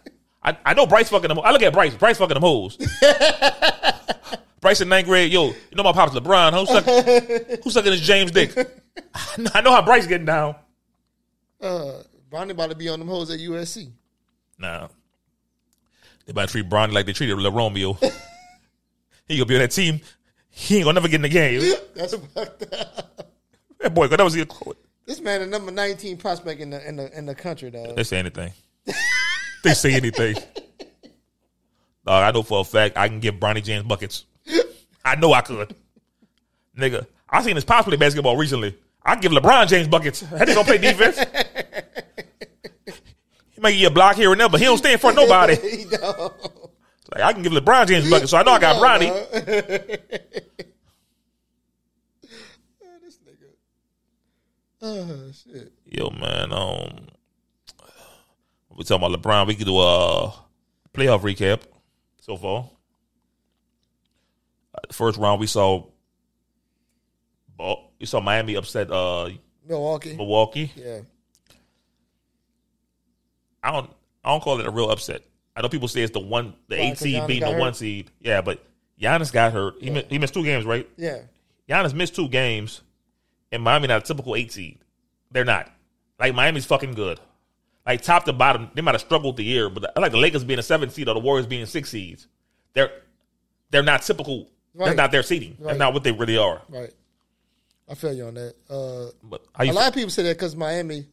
[0.42, 1.38] I, I know Bryce fucking them.
[1.40, 1.94] I look at Bryce.
[1.94, 2.76] Bryce fucking them hoes.
[4.60, 5.30] Bryce in ninth grade.
[5.32, 6.52] Yo, you know my pops LeBron.
[6.52, 8.56] Who's sucking, who's sucking his James dick?
[8.56, 10.56] I know- I know how Bryce getting down.
[11.60, 13.90] uh, Bronny about to be on them hoes at USC.
[14.58, 14.88] Nah.
[16.26, 17.92] They about to treat Bronny like they treated Romeo.
[19.26, 20.00] he gonna be on that team.
[20.50, 21.60] He ain't gonna never get in the game.
[21.94, 23.32] That's fucked up.
[23.80, 24.46] That boy gonna never see a.
[25.06, 27.94] This man, the number nineteen prospect in the in the in the country, though.
[27.94, 28.52] They say anything.
[29.64, 30.34] they say anything.
[32.04, 34.24] Dog, I know for a fact I can give Bronny James buckets.
[35.04, 35.74] I know I could.
[36.76, 38.76] Nigga, I seen his pops play basketball recently.
[39.02, 40.20] I give LeBron James buckets.
[40.20, 41.18] That nigga gonna play defense.
[43.58, 45.56] He may get a block here and there, but he don't front of nobody.
[45.78, 46.32] He don't.
[47.12, 49.10] Like I can give LeBron James buckets, so I know I got Bronny.
[53.02, 53.50] this nigga.
[54.82, 55.72] Oh shit.
[55.86, 57.08] Yo, man, um,
[58.76, 59.48] we talking about LeBron.
[59.48, 60.32] We could do a
[60.92, 61.62] playoff recap
[62.20, 62.70] so far.
[64.74, 65.84] Uh, first round, we saw,
[67.98, 69.30] we saw Miami upset uh,
[69.66, 70.14] Milwaukee.
[70.14, 70.72] Milwaukee.
[70.76, 71.00] Yeah.
[73.62, 73.90] I don't,
[74.24, 75.22] I don't call it a real upset.
[75.56, 77.60] I know people say it's the one, the Why, eight seed beating the hurt?
[77.60, 78.10] one seed.
[78.20, 78.64] Yeah, but
[79.00, 79.74] Giannis got hurt.
[79.80, 80.88] He mi- he missed two games, right?
[80.96, 81.22] Yeah.
[81.68, 82.82] Giannis missed two games,
[83.52, 84.78] and Miami not a typical eight seed.
[85.32, 85.70] They're not.
[86.20, 87.20] Like Miami's fucking good.
[87.86, 90.44] Like top to bottom, they might have struggled the year, but I like the Lakers
[90.44, 92.26] being a seven seed or the Warriors being six seeds.
[92.74, 92.90] They're
[93.70, 94.48] they're not typical.
[94.74, 94.96] That's Right.
[94.96, 95.56] not their seeding.
[95.58, 95.68] Right.
[95.68, 96.62] That's not what they really are.
[96.68, 96.92] Right.
[97.90, 98.54] I feel you on that.
[98.70, 101.06] Uh, a lot of people say that because Miami.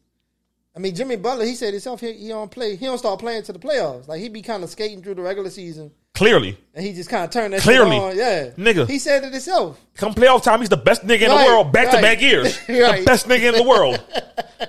[0.76, 2.76] I mean, Jimmy Butler, he said himself, he, he don't play.
[2.76, 4.08] He don't start playing to the playoffs.
[4.10, 7.24] Like he be kind of skating through the regular season, clearly and he just kind
[7.24, 7.92] of turned that Clearly.
[7.96, 8.18] shit on.
[8.18, 8.88] Yeah, Nigga.
[8.90, 9.80] He said it himself.
[9.96, 12.58] come playoff time, he's the best nigga in Right, the world, back to back years.
[12.70, 13.00] Right.
[13.00, 14.04] The best nigga in the world.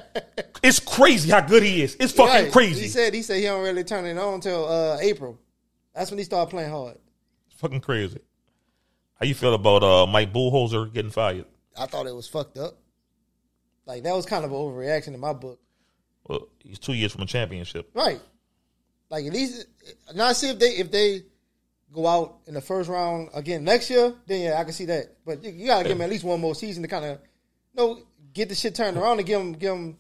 [0.62, 1.97] it's crazy how good he is.
[1.99, 2.53] It's fucking Right.
[2.53, 2.83] crazy.
[2.83, 5.38] He said he said he don't really turn it on until uh, April.
[5.95, 6.99] That's when he started playing hard.
[7.51, 8.21] It's fucking crazy.
[9.19, 11.47] How you feel about uh, Mike Budenholzer getting fired?
[11.77, 12.77] I thought it was fucked up.
[13.87, 15.59] Like that was kind of an overreaction in my book.
[16.29, 17.91] Well, he's two years from a championship.
[17.95, 18.21] Right.
[19.11, 19.67] Like at least
[20.15, 21.23] now see if they if they
[21.93, 25.17] go out in the first round again next year, then yeah, I can see that.
[25.25, 27.19] But you, you gotta give them at least one more season to kind of
[27.75, 29.99] you know get the shit turned around and give them give them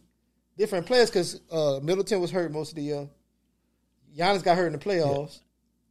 [0.58, 3.08] different players because uh, Middleton was hurt most of the year.
[4.16, 5.40] Giannis got hurt in the playoffs.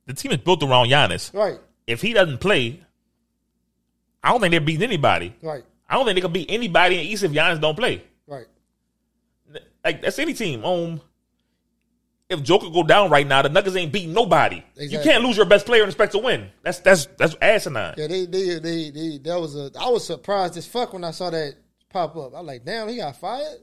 [0.07, 1.33] The team is built around Giannis.
[1.33, 1.59] Right.
[1.87, 2.83] If he doesn't play,
[4.23, 5.35] I don't think they're beating anybody.
[5.41, 5.63] Right.
[5.87, 8.03] I don't think they can beat anybody in the East if Giannis don't play.
[9.85, 10.65] Like that's any team.
[10.65, 10.99] Um,
[12.27, 14.63] if Joker go down right now, the Nuggets ain't beating nobody.
[14.75, 16.49] You can't lose your best player and expect to win.
[16.63, 17.93] That's that's that's asinine.
[17.97, 21.11] Yeah, they they they, they that was a I was surprised as fuck when I
[21.11, 21.55] saw that
[21.89, 22.33] pop up.
[22.35, 23.59] I'm like, damn, he got fired.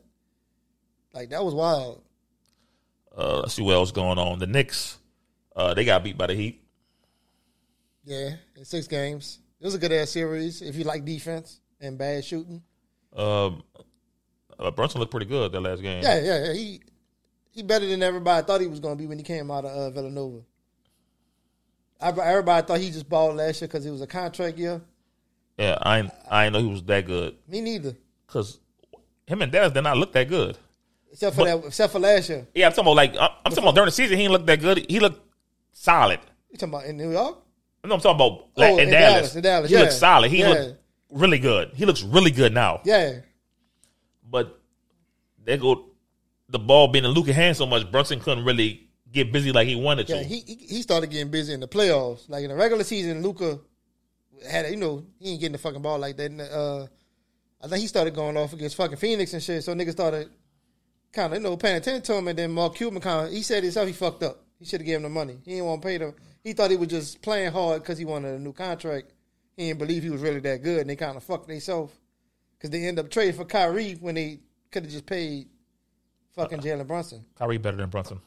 [1.13, 2.03] Like that was wild.
[3.17, 4.39] Uh, let's see what else going on.
[4.39, 4.99] The Knicks,
[5.57, 6.63] uh, they got beat by the Heat.
[8.05, 9.41] Yeah, in six games.
[9.61, 12.63] It was a good ass series if you like defense and bad shooting.
[13.15, 13.63] Um,
[14.63, 16.03] uh, Brunson looked pretty good that last game.
[16.03, 16.53] Yeah, yeah, yeah.
[16.53, 16.81] He
[17.51, 19.71] he better than everybody thought he was going to be when he came out of
[19.77, 20.41] uh, Villanova.
[22.01, 24.81] I- Everybody thought he just balled last year because it was a contract year.
[25.59, 25.79] yeah.
[25.83, 27.95] I ain't, I ain't know he was that good Me neither,
[28.27, 28.59] because
[29.27, 30.57] him and Dallas did not look that good.
[31.13, 31.67] except for But- that.
[31.69, 32.47] Except for last year.
[32.55, 34.17] Yeah, I'm talking about like I'm I'm talking about during the season.
[34.17, 34.87] He didn't look that good.
[34.91, 35.21] He looked
[35.73, 36.21] solid.
[36.51, 37.39] You talking about in New York?
[37.85, 39.15] No, I'm talking about like, Oh, in, in Dallas.
[39.33, 39.81] Dallas, in Dallas, he yeah.
[39.83, 40.31] looked solid.
[40.31, 40.49] He Yeah.
[40.49, 40.79] looked
[41.11, 41.73] really good.
[41.75, 42.81] He looks really good now.
[42.85, 43.21] Yeah,
[44.33, 44.59] But
[45.45, 45.91] they go
[46.49, 49.77] the ball being in Luka hands so much, Brunson couldn't really get busy like he
[49.77, 50.17] wanted to.
[50.17, 50.23] yeah.
[50.23, 52.29] He he he started getting busy in the playoffs.
[52.29, 53.61] Like in the regular season, Luka
[54.51, 56.33] had you know he ain't getting the fucking ball like that.
[56.51, 56.87] Uh,
[57.63, 59.63] I think he started going off against fucking Phoenix and shit.
[59.63, 60.31] So niggas started
[61.13, 62.29] kind of you know paying attention to him.
[62.29, 64.43] And then Mark Cuban kind of he said himself he fucked up.
[64.59, 65.39] He should have gave him the money.
[65.45, 66.15] He didn't want to pay them.
[66.43, 69.13] He thought he was just playing hard because he wanted a new contract.
[69.57, 71.93] He didn't believe he was really that good, and they kind of fucked themselves
[72.63, 74.39] because they end up trading for Kyrie when they
[74.71, 75.49] could have just paid
[76.37, 77.25] fucking Jalen Brunson.
[77.37, 78.21] Kyrie better than Brunson.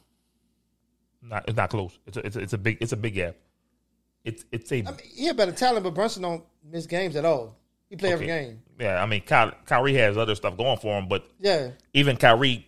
[1.22, 1.98] Not it's not close.
[2.06, 3.36] It's a, it's a, it's a big it's a big gap.
[4.26, 7.24] It's it's a I mean, he had better talent, but Brunson don't miss games at
[7.24, 7.58] all.
[7.90, 8.62] He play every game.
[8.78, 12.68] Yeah, I mean Ky- Kyrie has other stuff going for him, but Yeah, even Kyrie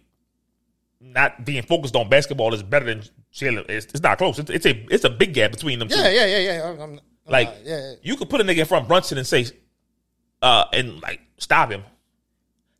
[1.01, 3.03] not being focused on basketball is better than
[3.33, 4.39] Jalen, it's, it's not close.
[4.39, 5.97] It's, it's a it's a big gap between them two.
[5.97, 6.69] Yeah, yeah, yeah, yeah.
[6.69, 7.93] I'm, I'm, Like uh, yeah, yeah.
[8.01, 9.47] you could put a nigga in front of Brunson and say,
[10.41, 11.83] uh, and like stop him.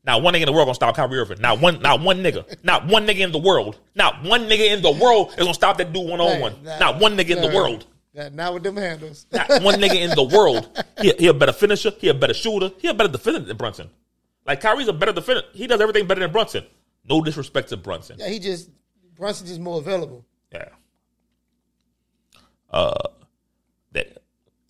[0.04, 1.42] Not one nigga in the world gonna stop Kyrie Irving.
[1.42, 2.64] Not one, not one nigga.
[2.64, 3.78] Not one nigga in the world.
[3.94, 6.64] Not one nigga in the world is gonna stop that dude one on one.
[6.64, 7.86] Not one nigga in the world.
[8.14, 9.26] nah, Not with them handles.
[9.34, 10.70] Not one nigga in the world.
[11.02, 11.92] He, he a better finisher.
[12.00, 12.72] He a better shooter.
[12.80, 13.88] He a better defender than Brunson.
[14.48, 15.44] Like Kyrie's a better defender.
[15.54, 16.66] He does everything better than Brunson.
[17.08, 18.16] No disrespect to Brunson.
[18.18, 18.72] yeah, he just
[19.16, 20.26] Brunson's just more available.
[20.52, 20.70] Yeah.
[22.72, 22.94] Uh,
[23.92, 24.24] that.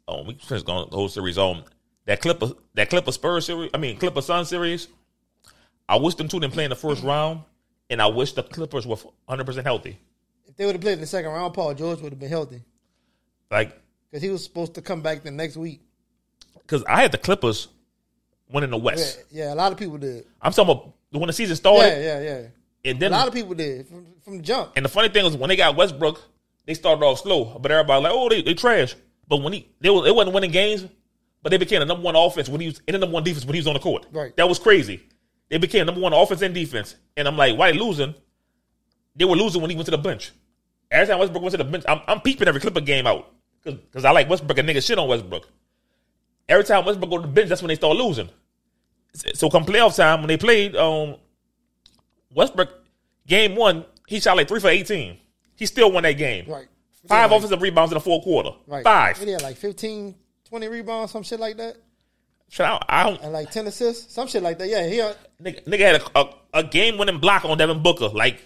[0.08, 1.63] Oh, we finished going the whole series on
[2.08, 3.70] that Clipper that Clipper Spurs series.
[3.74, 4.88] I mean Clipper Sun series.
[5.88, 7.41] I wish them two didn't play in the first round,
[7.89, 9.98] and I wish the Clippers were 100 percent healthy.
[10.48, 12.63] If they would have played in the second round, Paul George would have been healthy
[13.52, 15.82] Like, because he was supposed to come back the next week.
[16.62, 17.67] because I had the Clippers
[18.50, 19.24] winning the West.
[19.30, 20.26] yeah, a lot of people did.
[20.41, 22.39] I'm talking about when the season started, Yeah, yeah,
[22.84, 22.89] yeah.
[22.91, 24.72] and then A lot of people did from from jump.
[24.76, 26.22] And the funny thing was when they got Westbrook,
[26.65, 28.96] they started off slow, but everybody like, oh, they, they trash.
[29.28, 30.86] But when he they, was, they wasn't winning games,
[31.47, 33.45] but they became the number one offense when he was and the number one defense
[33.45, 34.05] when he was on the court.
[34.12, 34.36] Right.
[34.36, 35.01] That was crazy.
[35.47, 36.95] They became number one offense and defense.
[37.15, 38.13] And I'm like, why they losing?
[39.15, 40.33] They were losing when he went to the bench.
[40.91, 43.31] Every time Westbrook went to the bench, I'm, I'm peeping every Clipper game out
[43.63, 45.47] because I like Westbrook and niggas shit on Westbrook.
[46.49, 48.27] Every time Westbrook go to the bench, that's when they start losing.
[49.13, 51.15] So come playoff time, when they played um,
[52.36, 52.71] Westbrook,
[53.25, 55.17] game one, he shot like three for 18.
[55.55, 56.51] He still won that game.
[56.51, 56.67] Right.
[57.07, 58.49] Five Yeah, offensive rebounds in the fourth quarter.
[58.67, 58.83] Right.
[58.83, 59.17] Five.
[59.17, 60.13] Had like 15,
[60.47, 61.75] 20 rebounds, some shit like that,
[62.49, 64.69] Shit, I, I don't, and like ten assists, some shit like that.
[64.69, 65.01] Yeah, he.
[65.01, 68.07] uh, nigga, nigga had a, a, a game winning block on Devin Booker.
[68.07, 68.39] Like,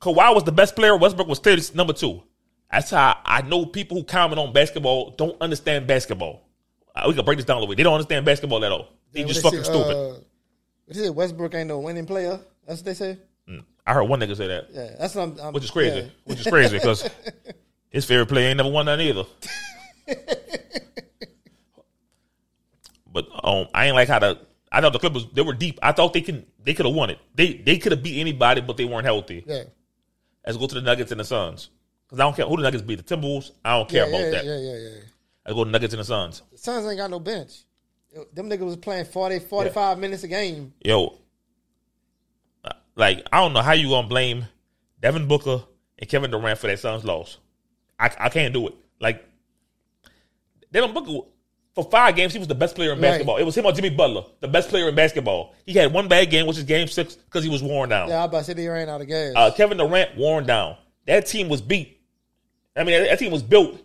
[0.00, 0.96] Kawhi was the best player.
[0.96, 2.22] Westbrook was clearly number two.
[2.70, 6.48] That's how I know people who comment on basketball don't understand basketball.
[6.94, 7.78] Uh, we can break this down a little bit.
[7.78, 8.88] They don't understand basketball at all.
[9.12, 9.96] They Yeah, just fucking say, stupid.
[9.96, 10.20] Uh,
[10.86, 11.14] what is it?
[11.14, 12.38] Westbrook ain't no winning player.
[12.66, 13.18] That's what they say.
[13.84, 15.40] I heard one nigga say that, Yeah, that's what I'm.
[15.40, 15.96] I'm which is crazy.
[15.98, 16.04] yeah.
[16.24, 17.10] Which is crazy because
[17.90, 19.24] his favorite player ain't never won that either.
[23.12, 24.38] but um, I ain't like how the.
[24.70, 25.78] I thought the Clippers they were deep.
[25.82, 27.18] I thought they can they could have won it.
[27.34, 29.44] They they could have beat anybody, but they weren't healthy.
[29.46, 29.64] Yeah,
[30.46, 31.70] Let's go to the Nuggets and the Suns.
[32.06, 33.06] Because I don't care who the Nuggets beat.
[33.06, 34.44] The Timberwolves, I don't care yeah, about yeah, that.
[34.44, 35.00] yeah, yeah, yeah.
[35.44, 36.42] Let's go to the Nuggets and the Suns.
[36.52, 37.52] The Suns ain't got no bench.
[38.34, 40.74] Them niggas was playing 40, 45 minutes a game.
[40.84, 41.18] Yo,
[42.94, 44.46] like, I don't know how you to blame
[45.00, 45.64] Devin Booker
[45.98, 47.38] and Kevin Durant for that Suns loss.
[47.98, 48.74] I, I can't do it.
[49.00, 49.24] Like,
[50.70, 51.26] Devin Booker,
[51.74, 53.02] for five games, he was the best player in Right.
[53.10, 53.36] basketball.
[53.38, 55.54] It was him or Jimmy Butler, the best player in basketball.
[55.66, 58.08] He had one bad game, which is game six, because he was worn down.
[58.08, 59.32] Yeah, I about to say they ran out of gas.
[59.36, 60.76] uh, Kevin Durant worn down.
[61.06, 62.00] That team was beat.
[62.76, 63.80] I mean, that, that team was built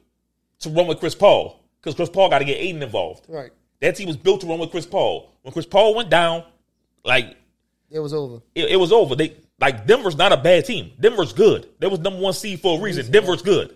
[0.59, 3.25] to run with Chris Paul because Chris Paul got to get Ayton involved.
[3.27, 3.51] right.
[3.79, 5.31] That team was built to run with Chris Paul.
[5.43, 6.43] When Chris Paul went down,
[7.05, 7.37] like
[7.91, 8.41] It was over.
[8.55, 9.15] it, it was over.
[9.15, 10.91] They like Denver's not a bad team.
[10.99, 11.69] Denver's good.
[11.79, 13.11] They was number one seed for a reason.
[13.11, 13.75] Denver's good.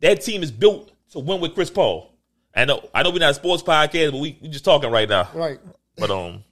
[0.00, 2.14] That team is built to win with Chris Paul.
[2.58, 2.88] I know.
[2.94, 5.28] I know we're not a sports podcast, but we we just talking right now.
[5.34, 5.58] Right.
[5.96, 6.42] But um,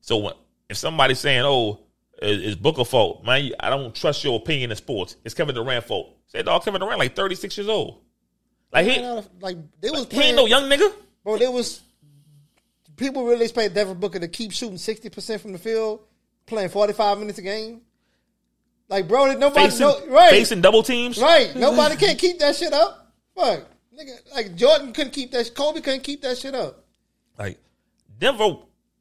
[0.00, 0.34] so when,
[0.68, 1.80] if somebody's saying, "Oh,
[2.20, 5.16] is Booker fault?" Man, I don't trust your opinion in sports.
[5.24, 6.16] It's Kevin Durant fault.
[6.28, 8.00] Say, dog, Kevin Durant like thirty six years old.
[8.72, 10.28] Like he, of- like they was he playing.
[10.28, 10.92] ain't no young nigga.
[11.24, 11.80] Bro, there was
[12.96, 16.00] people really expect Devin Booker to keep shooting sixty percent from the field,
[16.46, 17.80] playing forty five minutes a game.
[18.88, 21.18] Like, bro, did nobody Facing, know, right, facing double teams.
[21.20, 21.54] right.
[21.54, 23.09] Nobody can't keep that shit up.
[23.40, 23.64] Fuck,
[23.98, 25.54] nigga, like Jordan couldn't keep that.
[25.54, 26.84] Kobe couldn't keep that shit up.
[27.38, 27.58] Like
[28.18, 28.56] Denver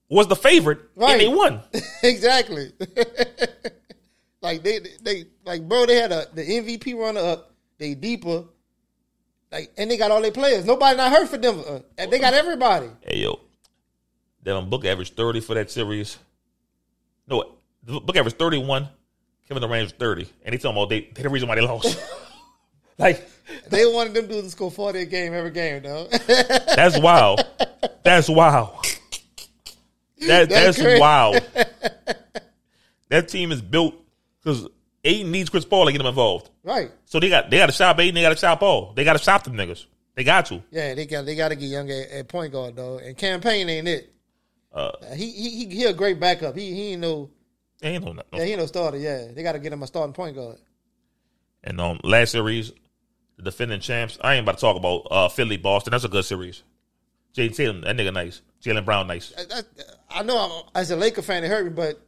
[0.10, 1.12] was the favorite, Right.
[1.14, 1.62] and they won.
[2.04, 2.72] exactly.
[4.42, 7.52] like they, they, like bro, they had a the MVP runner up.
[7.78, 8.46] They deeper.
[9.52, 10.64] Like, and they got all their players.
[10.66, 11.64] Nobody not hurt for them.
[11.68, 12.88] Uh, and they got everybody.
[13.02, 13.40] Hey yo,
[14.44, 16.18] Devin Book averaged thirty for that series.
[17.28, 18.88] No, Book averaged thirty one.
[19.48, 22.00] Kevin Durant was thirty, and they talking about they, they the reason why they lost.
[23.00, 23.28] like
[23.70, 26.08] They wanted them dudes to score forty a game every game, though.
[26.28, 27.42] that's wild.
[28.04, 28.86] That's wild.
[30.28, 31.42] That That's that's wild.
[33.10, 33.96] that team is built
[34.44, 34.68] because
[35.04, 36.50] Ayton needs Chris Paul to get him involved.
[36.64, 36.92] right.
[37.06, 39.14] So they got they got to shop Ayton, they got to shop Paul, they got
[39.14, 39.86] to shop them niggas.
[40.16, 40.62] They got to.
[40.72, 42.98] Yeah, they got they got to get young at, at point guard though.
[42.98, 44.14] And Cam Payne ain't it.
[44.74, 46.56] Uh, he he he he a great backup.
[46.56, 47.30] He he ain't no
[47.82, 48.98] ain't no, no yeah he ain't no starter.
[48.98, 50.58] Yeah, they got to get him a starting point guard.
[51.64, 52.72] And um, last series,
[53.40, 54.18] the defending champs.
[54.22, 55.92] I ain't about to talk about uh, Philly Boston.
[55.92, 56.64] That's a good series.
[57.34, 58.42] Jayson Tatum, that nigga nice.
[58.62, 59.34] Jaylen Brown nice.
[59.38, 62.00] I, I, I know I'm, as a Laker fan, it hurt me, but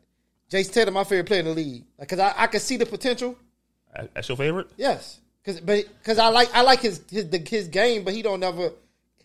[0.49, 3.37] Jayson Tatum, my favorite player in the league, because I, I can see the potential.
[4.13, 4.67] That's your favorite?
[4.77, 8.21] Yes, because but because I like I like his his the, his game, but he
[8.21, 8.71] don't never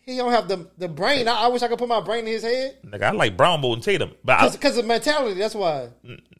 [0.01, 1.27] he don't have the the brain.
[1.27, 3.61] I, I wish I could put my brain in his head Nigga, I like Brown
[3.61, 5.39] more than Tatum, but because of mentality.
[5.39, 5.89] That's why.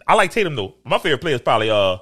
[0.06, 0.76] I like Tatum though.
[0.84, 1.98] My favorite player is probably uh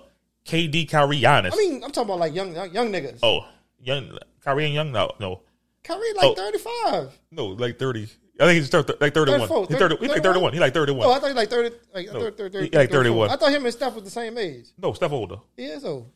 [0.45, 1.53] KD, Kyrie, Giannis.
[1.53, 3.19] I mean, I'm talking about like young young, young niggas.
[3.23, 3.45] oh,
[3.85, 4.91] young Kyrie and Young.
[4.91, 5.41] No, no,
[5.83, 6.35] Kyrie like oh.
[6.35, 7.19] 35.
[7.31, 8.07] no, like thirty.
[8.39, 9.47] I think he's thir- like thirty-one.
[9.47, 10.51] 34, he's, 30, he's like thirty-one.
[10.51, 11.07] He's like thirty-one.
[11.07, 11.75] Oh, I thought he like 30.
[11.93, 13.29] Like, No, 30, 30, he like 31.
[13.29, 14.65] I thought him and Steph was the same age.
[14.77, 15.37] no, Steph older.
[15.55, 16.11] He is old.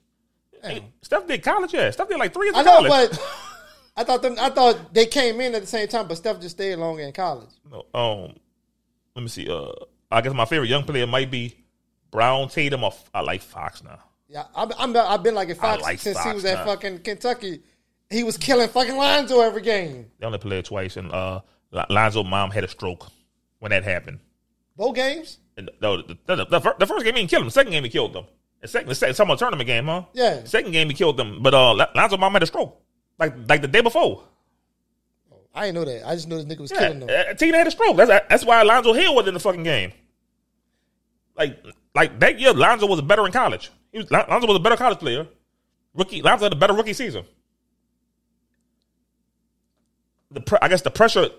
[0.62, 0.84] Damn.
[1.02, 1.74] Steph did college.
[1.74, 3.12] Yeah, Steph did like three years I know, college.
[3.12, 3.22] but
[3.98, 4.36] I thought them.
[4.38, 7.14] I thought they came in at the same time, but Steph just stayed longer in
[7.14, 7.50] college.
[7.72, 8.36] No, um,
[9.16, 9.50] let me see.
[9.50, 9.72] Uh,
[10.12, 11.56] I guess my favorite young player might be
[12.12, 12.84] Brown Tatum.
[12.84, 14.00] Or I like Fox now.
[14.30, 17.62] Yeah, I'm, I'm, I've been like a Fox like since he was at fucking Kentucky.
[18.12, 20.06] He was killing fucking Lonzo every game.
[20.20, 21.42] They only played twice, and uh,
[21.90, 23.08] Lonzo mom had a stroke
[23.60, 24.20] when that happened.
[24.78, 25.40] Both games.
[25.82, 27.48] No, the, the, the, the first game he didn't kill him.
[27.48, 28.26] The second game he killed them.
[28.62, 30.04] The second, the second, some tournament game, huh?
[30.14, 30.42] Yeah.
[30.42, 32.80] The second game he killed them, but uh, Lonzo mom had a stroke,
[33.18, 34.24] like like the day before.
[35.54, 36.08] I didn't know that.
[36.08, 37.10] I just know this nigga was Yeah, killing them.
[37.10, 37.98] uh, Tina had a stroke.
[37.98, 39.92] That's that's why Lonzo Hill was in the fucking game.
[41.36, 41.58] Like
[41.96, 43.72] like that year, Lonzo was better in college.
[43.92, 45.28] He was, Lonzo was a better college player.
[45.94, 47.26] Rookie Lonzo had a better rookie season.
[50.32, 51.30] The pre- I guess the pressure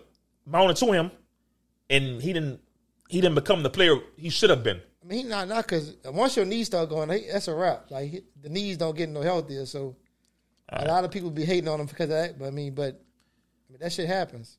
[0.45, 1.11] mounted to him,
[1.89, 2.61] and he didn't
[3.09, 4.81] he didn't become the player he should have been.
[5.03, 7.91] I mean, he not not because once your knees start going, that's a wrap.
[7.91, 9.65] Like the knees don't get no healthier.
[9.67, 9.97] So
[10.69, 12.39] a lot of people be hating on him because of that.
[12.39, 13.01] But I mean, but
[13.69, 14.59] I mean, that shit happens.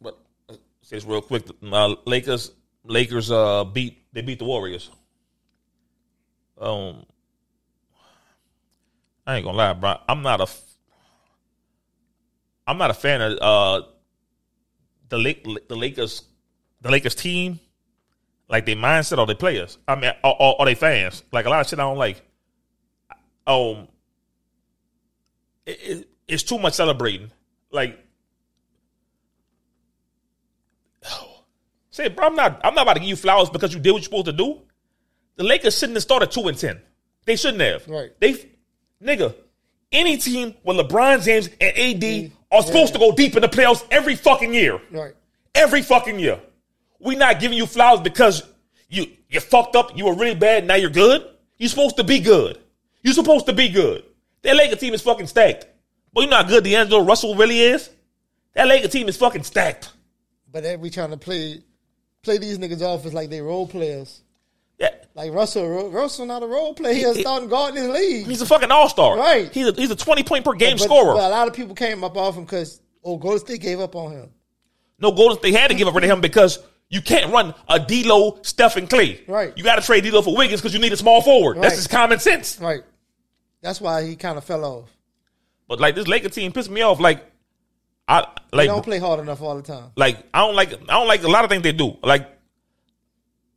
[0.00, 0.18] But
[0.48, 2.52] uh, say this real quick: uh, Lakers
[2.84, 4.90] Lakers uh, beat they beat the Warriors.
[6.58, 7.04] Um,
[9.26, 9.96] I ain't gonna lie, bro.
[10.08, 10.46] I'm not a
[12.66, 13.86] I'm not a fan of uh
[15.08, 16.22] the Lake the Lakers
[16.80, 17.60] the Lakers team,
[18.48, 19.78] like their mindset or their players.
[19.88, 21.22] I mean, or, or, or they fans.
[21.32, 22.22] Like a lot of shit I don't like.
[23.46, 23.88] Um,
[25.66, 27.30] it, it, it's too much celebrating.
[27.70, 27.98] Like
[31.90, 32.60] Say, bro, I'm not.
[32.64, 34.62] I'm not about to give you flowers because you did what you're supposed to do.
[35.36, 36.80] The Lakers shouldn't have started two and ten.
[37.24, 37.88] They shouldn't have.
[37.88, 38.10] Right.
[38.20, 38.50] They,
[39.02, 39.34] nigga,
[39.90, 42.32] any team with LeBron James and AD mm.
[42.50, 44.80] are supposed to go deep in the playoffs every fucking year.
[44.90, 45.14] Right.
[45.54, 46.40] Every fucking year.
[46.98, 48.42] We not giving you flowers because
[48.88, 49.96] you you fucked up.
[49.96, 50.66] You were really bad.
[50.66, 51.26] Now you're good.
[51.58, 52.58] You're supposed to be good.
[53.02, 54.04] You're supposed to be good.
[54.42, 55.66] That Lakers team is fucking stacked.
[56.12, 57.90] But you know how good D'Angelo Russell really is.
[58.54, 59.92] That Lakers team is fucking stacked.
[60.50, 61.62] But every trying to play
[62.22, 64.22] play these niggas off as like they role players.
[64.78, 64.90] Yeah.
[65.14, 67.12] Like Russell, Russell not a role player.
[67.12, 68.26] He starting guard in his league.
[68.26, 69.16] He's a fucking all star.
[69.16, 69.52] Right.
[69.52, 71.14] He's a, he's a 20 point per game but, scorer.
[71.14, 73.94] But a lot of people came up off him because oh, Golden State gave up
[73.94, 74.30] on him.
[74.98, 76.58] no, Golden State had to give up to him because
[76.88, 79.22] you can't run a D'Lo, Steph, and Clay.
[79.26, 79.56] Right.
[79.56, 81.58] You got to trade D'Lo for Wiggins because you need a small forward.
[81.60, 82.58] That's just common sense.
[82.60, 82.82] Right.
[83.62, 84.90] That's why he kind of fell off.
[85.66, 87.00] But like this Laker team pissed me off.
[87.00, 87.24] Like
[88.06, 89.90] I They like don't play hard enough all the time.
[89.96, 91.96] like I don't like I don't like a lot of things they do.
[92.02, 92.28] Like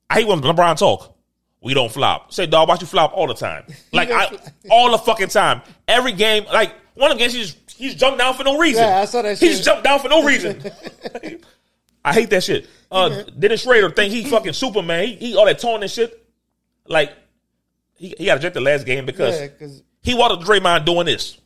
[0.09, 1.15] I hate when LeBron talk.
[1.61, 2.31] We don't flop.
[2.31, 3.63] Say dog, watch you flop all the time.
[3.91, 4.37] Like I,
[4.69, 5.61] all the fucking time.
[5.87, 8.83] Every game, like one of the games, he's just he's jumped down for no reason.
[8.83, 9.47] Yeah, I saw that shit.
[9.49, 9.65] He's shit.
[9.65, 10.61] jumped down for no reason.
[12.05, 12.69] I hate that shit.
[12.91, 15.07] Uh, Dennis Schröder think he fucking Superman.
[15.07, 16.23] He, he all that tone and shit.
[16.85, 17.11] Like
[17.95, 19.67] he, he got ejected last game because Yeah,
[20.03, 21.37] he wanted Draymond doing this.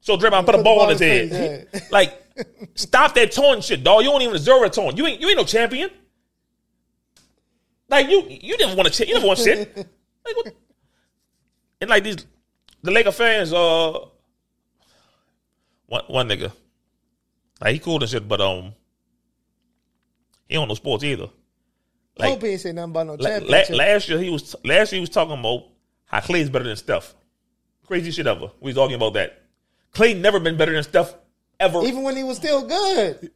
[0.00, 1.28] So Draymond put a the ball ball on his head.
[1.28, 1.80] his face, yeah.
[1.80, 2.26] He- like,
[2.74, 4.04] stop that tone shit, dog.
[4.04, 4.96] You don't even deserve a tone.
[4.96, 5.90] You ain't you ain't no champion.
[7.90, 9.76] Like you you didn't want to ch- you didn't want shit.
[9.76, 10.54] Like what?
[11.80, 12.24] And like these
[12.82, 13.98] the Laker fans, uh,
[15.86, 16.52] one one nigga,
[17.60, 18.72] like he cool and shit, but um,
[20.48, 21.28] he don't know sports either.
[22.18, 23.76] I hope he ain't say nothing about no La- la- championship.
[23.76, 25.64] last year he was last year he was talking about
[26.04, 27.14] how Clay's better than Steph.
[27.86, 28.50] Crazy shit ever.
[28.60, 29.42] We was arguing about that.
[29.92, 31.14] Clay never been better than Steph
[31.58, 31.82] ever.
[31.82, 33.30] Even when he was still good.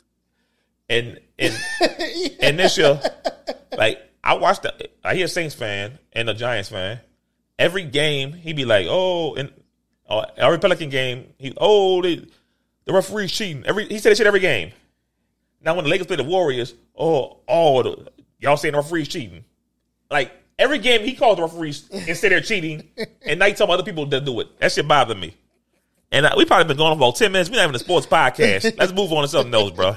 [0.89, 1.55] and and
[2.41, 3.01] and this year,
[3.77, 7.01] like I watched the I hear Saints fan and a Giants fan.
[7.59, 9.53] Every game he'd be like, oh, and
[10.09, 12.27] uh, every Pelican game he oh they,
[12.87, 13.65] the referee's cheating.
[13.67, 14.73] Every he said that shit every game.
[15.61, 19.45] Now when the Lakers play the Warriors, oh oh the, y'all saying the referee's cheating.
[20.11, 22.89] Like every game he calls the referees and say they're cheating,
[23.27, 24.59] and now you talking about other people that do it.
[24.59, 25.37] That shit bother me.
[26.11, 27.51] And uh, we probably been going on for about ten minutes.
[27.51, 28.79] We're not having a sports podcast.
[28.79, 29.97] Let's move on to something else, bro.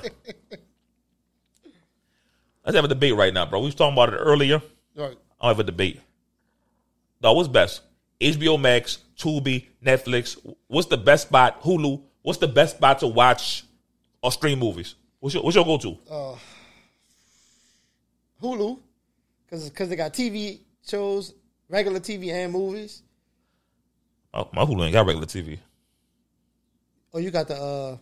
[2.67, 3.61] Let's have a debate right now, bro.
[3.61, 4.61] We was talking about it earlier.
[4.93, 5.17] Right.
[5.39, 6.01] I'll have a debate.
[7.21, 7.81] Dog, what's best?
[8.19, 10.37] HBO Max, Tubi, Netflix.
[10.67, 11.63] What's the best spot?
[11.63, 12.01] Hulu.
[12.23, 13.63] What's the best spot to watch
[14.21, 14.95] or stream movies?
[15.21, 15.97] What's your, what's your go to?
[18.43, 18.79] Hulu,
[19.49, 21.35] because they got TV shows,
[21.69, 23.01] regular TV and movies.
[24.33, 25.57] Oh, my Hulu ain't got regular TV.
[27.13, 27.55] Oh, you got the.
[27.55, 27.97] uh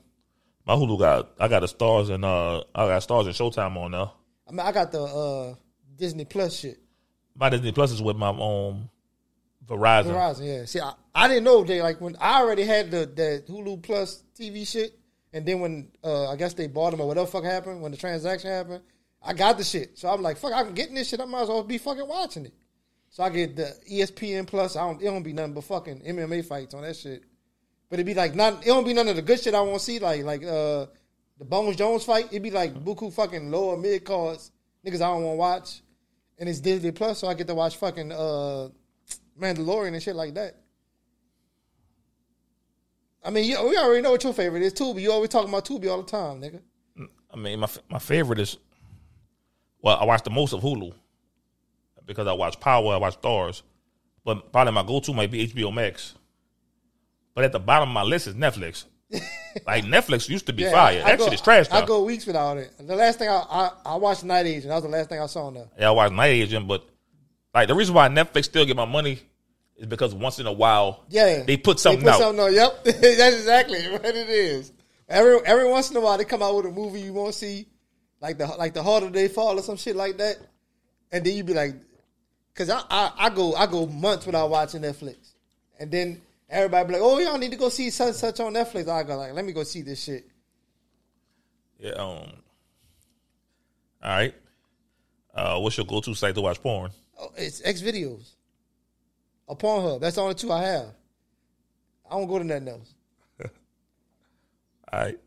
[0.65, 3.91] My Hulu got I got the Starz and uh I got Starz and Showtime on
[3.91, 4.09] there.
[4.47, 5.55] I mean, I got the uh
[5.95, 6.79] Disney Plus shit.
[7.35, 8.89] My Disney Plus is with my um
[9.65, 10.13] Verizon.
[10.13, 10.65] Verizon, yeah.
[10.65, 14.23] See, I, I didn't know they like when I already had the the Hulu Plus
[14.39, 14.97] TV shit,
[15.33, 17.97] and then when uh, I guess they bought them or whatever fuck happened when the
[17.97, 18.83] transaction happened,
[19.23, 19.97] I got the shit.
[19.97, 21.19] So I'm like, fuck, I'm getting this shit.
[21.19, 22.53] I might as well be fucking watching it.
[23.09, 24.75] So I get the ESPN Plus.
[24.75, 25.01] I don't.
[25.01, 27.23] It don't be nothing but fucking MMA fights on that shit.
[27.89, 28.63] But it'd be like not.
[28.63, 29.99] It don't be none of the good shit I want to see.
[29.99, 30.87] Like like uh
[31.37, 32.27] the Bones Jones fight.
[32.27, 34.51] it'd be like buku fucking lower mid cards
[34.85, 35.81] niggas I don't want to watch,
[36.37, 38.69] and it's Disney Plus, so I get to watch fucking uh
[39.39, 40.55] Mandalorian and shit like that.
[43.23, 45.01] I mean, you, we already know what your favorite is, Tubi.
[45.01, 46.61] You always talking about Tubi all the time, nigga.
[47.33, 48.57] I mean, my my favorite is
[49.81, 50.93] well, I watch the most of Hulu
[52.05, 53.63] because I watch Power, I watch Starz,
[54.23, 56.13] but probably my go to might be HBO Max.
[57.33, 58.85] But at the bottom of my list is Netflix.
[59.67, 61.01] like Netflix used to be fire.
[61.03, 61.77] I That go- shit is trash now.
[61.77, 62.71] I go weeks without it.
[62.79, 64.67] The last thing I I, I watched Night Agent.
[64.69, 65.67] That was the last thing I saw on there.
[65.79, 66.83] Yeah, I watched Night Agent, but
[67.53, 69.19] like the reason why Netflix still get my money
[69.77, 72.19] is because once in a while, Yeah, they put something they put out.
[72.19, 72.53] Something on.
[72.53, 74.71] Yep, that's exactly what it is.
[75.07, 77.67] Every every once in a while, they come out with a movie you won't see,
[78.21, 80.37] like the like the harder they fall or some shit like that,
[81.11, 81.75] and then you be like,
[82.53, 85.33] because I, I I go I go months without watching Netflix,
[85.79, 88.87] and then everybody be like, oh y'all need to go see such such on Netflix.
[88.87, 90.27] I go like, let me go see this shit.
[91.79, 91.91] Yeah.
[91.91, 92.31] Um.
[94.03, 94.35] All right.
[95.33, 96.91] Uh, what's your go-to site to watch porn?
[97.19, 98.29] Oh, it's X videos,
[99.49, 99.99] a Pornhub.
[99.99, 100.87] That's the only two I have.
[102.09, 102.93] I don't go to nothing else.
[103.41, 105.19] All right.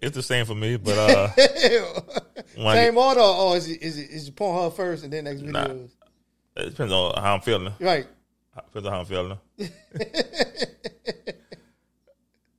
[0.00, 4.10] It's the same for me, but uh, Same get- order, or is it, is it,
[4.10, 5.52] is it Pornhub first and then X videos?
[5.52, 6.62] Nah.
[6.62, 7.72] it depends on how I'm feeling.
[7.80, 8.06] Right.
[8.54, 9.38] Depends on how I'm feeling.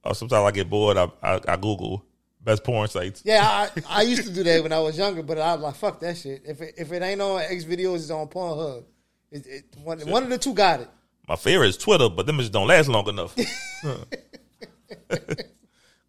[0.03, 0.97] or sometimes I get bored.
[0.97, 2.05] I, I I Google
[2.41, 3.21] best porn sites.
[3.25, 5.75] Yeah, I, I used to do that when I was younger, but I was like,
[5.75, 6.41] fuck that shit.
[6.45, 8.85] If it, if it ain't on X videos, it's on Pornhub.
[9.31, 10.89] It, it, one, one of the two got it.
[11.27, 13.35] My favorite is Twitter, but them just don't last long enough.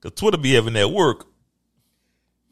[0.00, 1.26] Cause Twitter be having that work.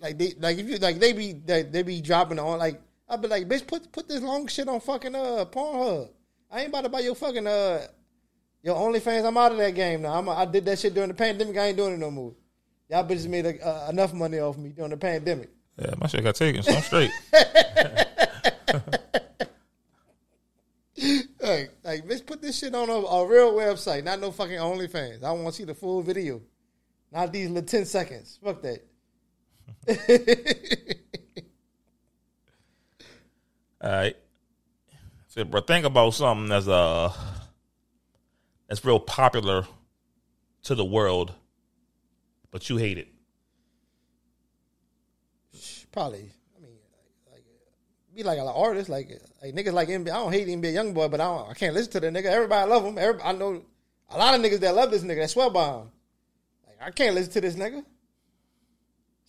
[0.00, 3.22] Like they like if you like they be they, they be dropping on like I'd
[3.22, 6.10] be like, bitch, put put this long shit on fucking uh Pornhub.
[6.50, 7.86] I ain't about to buy your fucking uh
[8.62, 9.26] your OnlyFans.
[9.26, 10.14] I'm out of that game now.
[10.14, 11.56] I'm, I did that shit during the pandemic.
[11.56, 12.34] I ain't doing it no more.
[12.90, 15.50] Y'all bitches made uh, enough money off me during the pandemic.
[15.78, 17.10] Yeah, my shit got taken, so I'm straight.
[21.48, 25.22] Like, like, bitch, put this shit on a, a real website, not no fucking OnlyFans.
[25.22, 26.42] I want to see the full video,
[27.10, 28.38] not these little ten seconds.
[28.44, 28.84] Fuck that.
[33.80, 34.16] All right.
[35.44, 37.12] Bro, think about something that's uh
[38.68, 39.66] that's real popular
[40.64, 41.32] to the world,
[42.50, 43.08] but you hate it.
[45.92, 46.30] Probably.
[46.56, 46.72] I mean,
[47.30, 47.44] like, like
[48.14, 49.10] be like an artist, like
[49.42, 50.10] like niggas like NBA.
[50.10, 52.26] I don't hate NBA YoungBoy, but I don't, I can't listen to the nigga.
[52.26, 52.98] Everybody love him.
[52.98, 53.62] Everybody, I know
[54.10, 55.20] a lot of niggas that love this nigga.
[55.20, 55.90] That swear by him.
[56.66, 57.84] Like I can't listen to this nigga.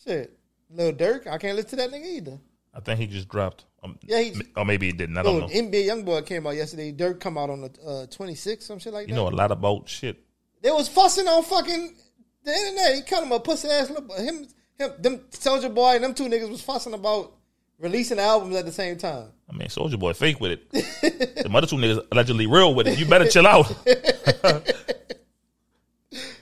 [0.03, 0.37] Shit,
[0.71, 2.39] Lil Durk, I can't listen to that nigga either.
[2.79, 3.65] I think he just dropped.
[3.83, 5.17] Um, Yeah, he- or maybe he didn't.
[5.17, 5.53] I don't Oh, know.
[5.53, 6.93] NBA YoungBoy came out yesterday.
[6.93, 9.09] Durk come out on the uh, 26, some shit like that.
[9.09, 10.17] You know a lot about shit.
[10.61, 11.95] They was fussing on fucking
[12.43, 12.95] the internet.
[12.95, 16.27] He called him a pussy ass little him him them Soulja Boy and them two
[16.27, 17.33] niggas was fussing about
[17.79, 19.27] releasing albums at the same time.
[19.49, 20.71] I mean, Soulja Boy fake with it.
[20.71, 22.97] the other two niggas allegedly real with it.
[22.99, 23.67] You better chill out.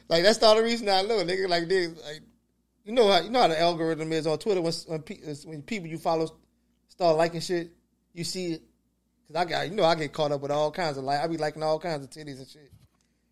[0.09, 1.89] Like that's the only reason I know nigga like this.
[1.89, 2.21] Like
[2.87, 5.61] you know how you know how the algorithm is on Twitter when when, pe- when
[5.61, 6.31] people you follow
[6.87, 7.71] start liking shit,
[8.13, 8.61] you see it.
[9.27, 11.27] Cause I got you know I get caught up with all kinds of like I
[11.27, 12.71] be liking all kinds of titties and shit.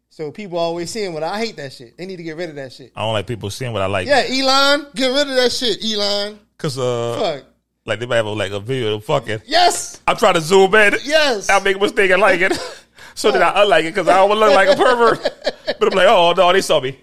[0.10, 1.98] So people always seeing what I hate that shit.
[1.98, 2.92] They need to get rid of that shit.
[2.98, 4.08] I don't like people seeing what I like.
[4.08, 6.38] Yeah, Elon, get rid of that shit, Elon.
[6.58, 7.46] Cause uh, Fuck.
[7.86, 9.42] like they might have like a video of fucking.
[9.46, 10.02] Yes.
[10.06, 10.96] I'm trying to zoom in.
[11.06, 11.50] Yes.
[11.50, 12.54] I make a mistake and like it.
[13.16, 15.22] so then I unlike it because I don't look like a pervert.
[15.80, 17.00] but I'm like, oh no, they saw me.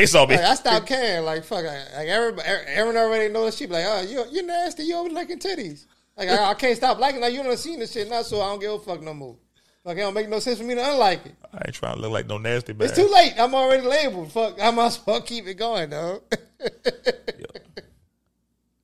[0.00, 0.34] They saw me.
[0.34, 1.26] Like, I stopped caring.
[1.26, 3.54] Like fuck, like like, everybody, Aaron already knows.
[3.54, 4.84] She be like, "Oh, you you nasty.
[4.84, 5.84] You always liking titties."
[6.16, 7.20] Like I, I can't stop liking.
[7.20, 9.36] Like you don't seen this shit now, so I don't give a fuck no more.
[9.84, 11.34] Like it don't make no sense for me to unlike it.
[11.52, 12.88] I ain't trying to look like no nasty man.
[12.88, 13.34] It's too late.
[13.38, 14.32] I'm already labeled.
[14.32, 16.22] Fuck, I might as well keep it going, though.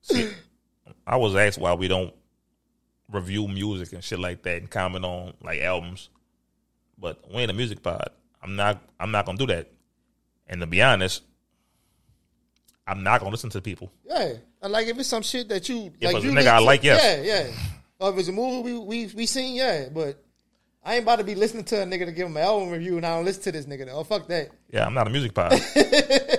[0.03, 0.29] See,
[1.07, 2.13] I was asked why we don't
[3.11, 6.09] review music and shit like that and comment on like albums,
[6.95, 8.11] but we ain't a music pod.
[8.43, 8.83] I'm not.
[8.99, 9.71] I'm not gonna do that.
[10.47, 11.23] And to be honest,
[12.85, 13.91] I'm not gonna listen to people.
[14.05, 16.83] yeah, and like if it's some shit that you If like, you nigga I like,
[16.83, 17.25] yes.
[17.25, 17.53] yeah, yeah.
[17.99, 20.23] Or if it's a movie we we we seen, yeah, but.
[20.85, 22.95] I ain't about to be listening to a nigga to give him an album review
[22.95, 23.89] and I don't listen to this nigga.
[23.91, 24.51] Oh fuck that.
[24.71, 25.51] Yeah, I'm not a music pod.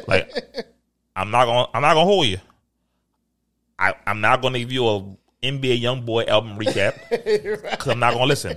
[0.09, 0.33] like,
[1.15, 1.69] I'm not gonna.
[1.75, 2.39] I'm not gonna hold you.
[3.79, 5.01] I, I'm not gonna give you a
[5.43, 6.95] NBA YoungBoy album recap
[7.71, 8.57] because I'm not gonna listen.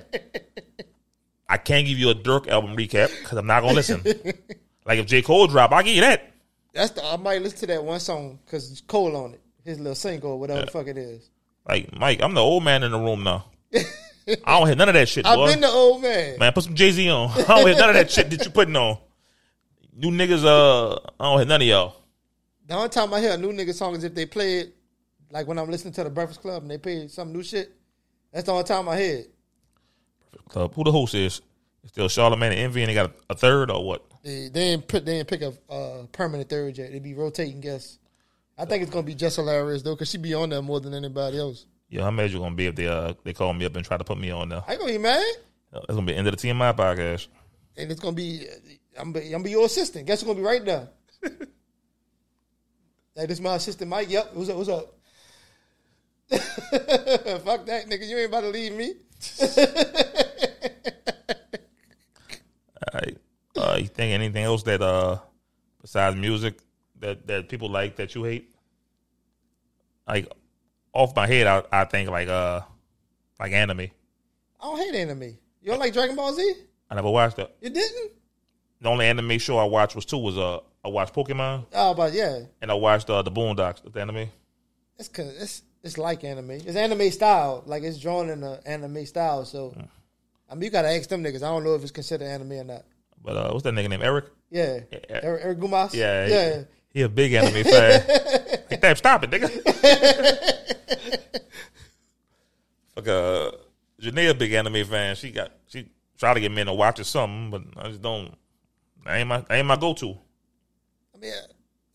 [1.50, 4.02] I can't give you a Durk album recap because I'm not gonna listen.
[4.86, 6.32] like if J Cole drop, I'll give you that.
[6.74, 9.42] That's the I might listen to that one song because it's Cole on it.
[9.64, 11.30] His little single, or whatever the fuck it is.
[11.68, 13.46] Like Mike, I'm the old man in the room now.
[14.46, 15.48] I don't hear none of that shit, I've boy.
[15.52, 16.40] been the old man.
[16.40, 17.30] man, put some Jay Z on.
[17.38, 18.98] I don't hear none of that shit that you putting on.
[19.98, 21.96] You niggas, uh, I don't hear none of y'all.
[22.68, 24.76] The only time I hear a new nigga song is if they play it,
[25.32, 27.76] like when I'm listening to the Breakfast Club and they play some new shit.
[28.32, 29.34] That's the only time I hear it.
[30.48, 30.74] Club.
[30.76, 31.42] Who the host is?
[31.88, 34.06] Still Charlamagne and Envy, and they got a, a third or what?
[34.24, 36.92] They, they didn't put they didn't pick a uh, permanent third yet.
[36.92, 37.98] They be rotating guests.
[38.58, 40.94] I think it's gonna be just hilarious though, cause she be on there more than
[40.94, 41.66] anybody else.
[41.90, 43.98] Yeah, how mad you gonna be if they uh they call me up and try
[43.98, 44.64] to put me on there?
[44.68, 45.24] I gonna be mad,
[45.74, 47.28] It's gonna be the end of the TMI podcast.
[47.78, 48.46] and it's gonna be
[49.00, 50.06] I'm be, I'm gonna be your assistant.
[50.06, 50.90] Guess who's gonna be right there?
[53.16, 54.10] hey, this my assistant, Mike.
[54.10, 54.36] Yep.
[54.36, 54.58] What's up?
[54.58, 54.94] What's up?
[56.32, 58.08] Fuck that, nigga.
[58.08, 58.94] You ain't about to leave me.
[62.94, 63.18] All right.
[63.56, 65.20] Uh, you think anything else that uh
[65.80, 66.58] besides music
[67.00, 68.52] that that people like that you hate?
[70.08, 70.32] Like
[70.92, 72.62] off my head, I I think like uh
[73.40, 73.82] like anime.
[73.82, 73.90] I
[74.64, 75.38] don't hate anime.
[75.62, 76.54] You don't like Dragon Ball Z?
[76.90, 77.56] I never watched it.
[77.62, 78.12] You didn't?
[78.82, 80.18] The only anime show I watched was two.
[80.18, 83.82] Was uh I watched Pokemon Oh, but yeah, and I watched uh, the Boondocks.
[83.84, 84.30] The anime.
[84.98, 86.52] it's cause it's it's like anime.
[86.52, 87.62] It's anime style.
[87.68, 89.46] Like it's drawn in the anime style.
[89.46, 89.76] So,
[90.50, 91.44] I mean, you gotta ask them niggas.
[91.44, 92.86] I don't know if it's considered anime or not.
[93.24, 94.02] But uh, what's that nigga name?
[94.02, 94.26] Eric.
[94.50, 95.00] Yeah, Yeah.
[95.10, 95.94] Eric, Eric Gumas.
[95.94, 96.64] Yeah, yeah.
[96.90, 98.04] He, he a big anime fan.
[98.70, 99.50] like, damn, stop it, nigga.
[102.96, 103.52] Fuck uh,
[104.02, 105.16] Janae a big anime fan.
[105.16, 108.36] She got she try to get me to watch or something, but I just don't.
[109.06, 110.18] That ain't my that ain't my go to.
[111.16, 111.34] I mean,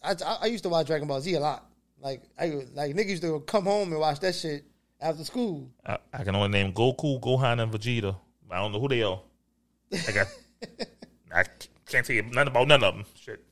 [0.02, 1.66] I, I I used to watch Dragon Ball Z a lot.
[2.00, 4.64] Like I like niggas used to come home and watch that shit
[5.00, 5.70] after school.
[5.84, 8.16] I, I can only name Goku, Gohan, and Vegeta.
[8.50, 9.20] I don't know who they are.
[9.92, 10.26] I got.
[11.34, 11.44] I
[11.86, 13.04] can't tell you nothing about none of them.
[13.20, 13.44] Shit,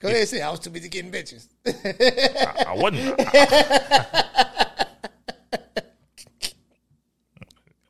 [0.00, 1.48] Go ahead and say I was too busy getting bitches.
[1.66, 3.14] I, I wasn't.
[3.18, 4.84] I-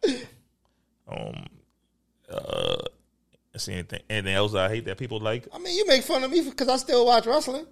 [1.08, 1.46] um.
[2.30, 2.76] Uh.
[3.56, 4.00] See anything?
[4.08, 5.48] Anything else I hate that people like?
[5.52, 7.66] I mean, you make fun of me because I still watch wrestling.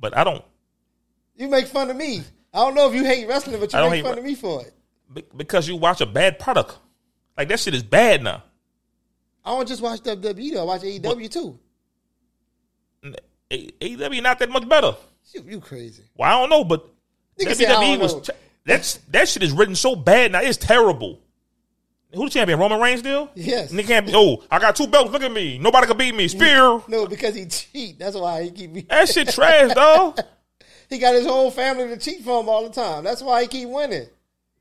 [0.00, 0.42] But I don't.
[1.34, 2.22] You make fun of me.
[2.54, 4.62] I don't know if you hate wrestling, but you make fun re- of me for
[4.62, 4.72] it.
[5.12, 6.78] be- Because you watch a bad product.
[7.36, 8.44] Like that shit is bad now.
[9.46, 10.62] I don't just watch WWE though.
[10.62, 11.58] I watch AEW too.
[13.52, 14.96] A- AEW not that much better.
[15.32, 16.02] You, you crazy.
[16.16, 16.84] Well, I don't know, but
[17.38, 18.30] Nigga WWE was
[18.64, 20.40] that's that shit is written so bad now.
[20.40, 21.20] It's terrible.
[22.12, 22.58] Who the champion?
[22.58, 23.30] Roman Reigns still?
[23.34, 23.72] Yes.
[23.72, 24.12] Nigga can't be.
[24.14, 25.12] Oh, I got two belts.
[25.12, 25.58] Look at me.
[25.58, 26.28] Nobody can beat me.
[26.28, 26.80] Spear.
[26.88, 27.98] No, because he cheat.
[27.98, 28.82] That's why he keep me.
[28.88, 30.18] That shit trash, dog.
[30.88, 33.02] He got his whole family to cheat for him all the time.
[33.02, 34.06] That's why he keep winning.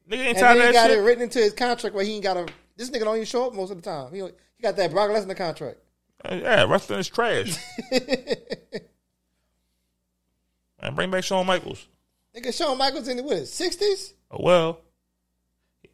[0.09, 2.15] Nigga ain't And tired then he got that it written into his contract where he
[2.15, 2.47] ain't got to.
[2.75, 4.11] This nigga don't even show up most of the time.
[4.13, 5.77] He, he got that Brock Lesnar contract.
[6.23, 7.57] Uh, Yeah, wrestling is trash.
[10.81, 11.87] Man, bring back Shawn Michaels.
[12.35, 13.47] Nigga, Shawn Michaels in the what?
[13.47, 14.13] Sixties?
[14.29, 14.81] Oh well,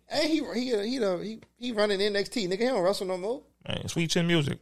[0.09, 2.47] And he he he he he, he running NXT.
[2.47, 3.41] Nigga, he don't wrestle no more.
[3.67, 4.57] man, sweet chin music.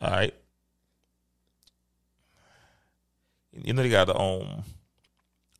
[0.00, 0.34] All right.
[3.52, 4.64] You know they got um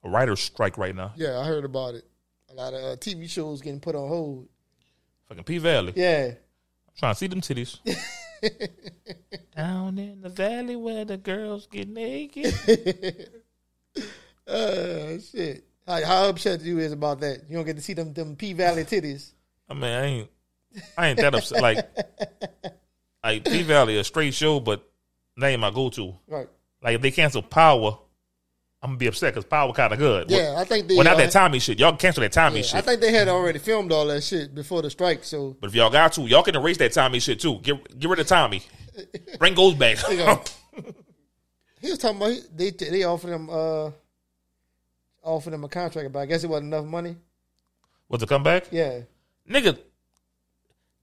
[0.03, 1.13] a writer's strike right now.
[1.17, 2.05] Yeah, I heard about it.
[2.53, 4.47] A lot of uh, TV shows getting put on hold.
[5.29, 5.95] Fucking P Valley.
[5.97, 6.37] Yeah, I'm
[6.99, 7.79] Trying to see them titties.
[9.57, 12.53] Down in the valley where the girls get naked.
[14.47, 15.65] uh, shit.
[15.87, 17.45] How, how upset you is about that?
[17.49, 19.33] You don't get to see them them P Valley titties.
[19.69, 20.31] I mean, I ain't,
[20.99, 21.63] I ain't that upset.
[21.63, 21.89] Like,
[23.25, 24.87] like P Valley a straight show, but
[25.39, 26.15] that ain't my go to.
[26.29, 26.49] Right.
[26.83, 27.99] Like, if they cancel Power,
[28.83, 30.29] I'm gonna be upset because Power kind of good.
[30.29, 30.97] Yeah, I think they.
[30.97, 31.79] Well, not uh, that Tommy shit.
[31.79, 32.75] Y'all cancel that Tommy yeah, shit.
[32.75, 35.23] I think they had already filmed all that shit before the strike.
[35.23, 37.61] So but if y'all got to, y'all can erase that Tommy shit too.
[37.61, 38.63] Get get rid of Tommy.
[39.39, 39.99] Bring Ghost back.
[41.81, 43.91] he was talking about he- they they offered him uh
[45.23, 47.15] offered him a contract, but I guess it wasn't enough money.
[48.09, 48.67] Was to come back?
[48.73, 49.03] Yeah,
[49.49, 49.79] Nigga,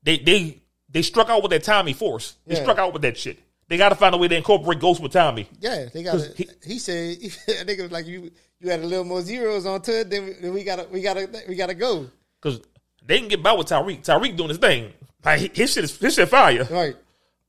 [0.04, 2.36] they they they struck out with that Tommy force.
[2.46, 2.62] They Yeah.
[2.62, 3.40] struck out with that shit.
[3.70, 5.48] They got to find a way to incorporate Ghost with Tommy.
[5.62, 8.86] yeah, they got he- He, said, "I think it was like you you had a
[8.86, 10.10] little more zeros onto it.
[10.10, 12.10] Then we, then we gotta we gotta we gotta go
[12.42, 12.60] Because
[13.06, 14.04] they can get by with Tariq.
[14.04, 14.92] Tariq doing his thing.
[15.24, 16.68] Like, his shit is his shit fire.
[16.72, 16.96] right."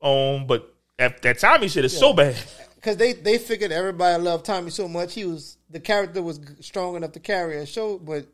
[0.03, 2.37] Um, but that, that Tommy shit is so bad.
[2.77, 5.14] because they they figured everybody loved Tommy so much.
[5.14, 8.27] He was the character was strong enough to carry a show, but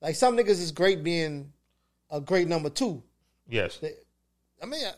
[0.00, 1.52] like some niggas is great being
[2.10, 3.02] a great number two.
[3.48, 3.76] Yes.
[3.78, 3.92] They,
[4.62, 4.92] I mean, I,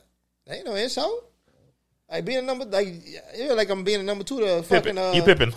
[0.46, 1.30] they ain't no insult.
[2.14, 2.86] Like being a number, like
[3.34, 4.94] yeah, like I'm being a number two to fucking.
[4.94, 4.98] Pippen.
[4.98, 5.52] Uh, you Pippen.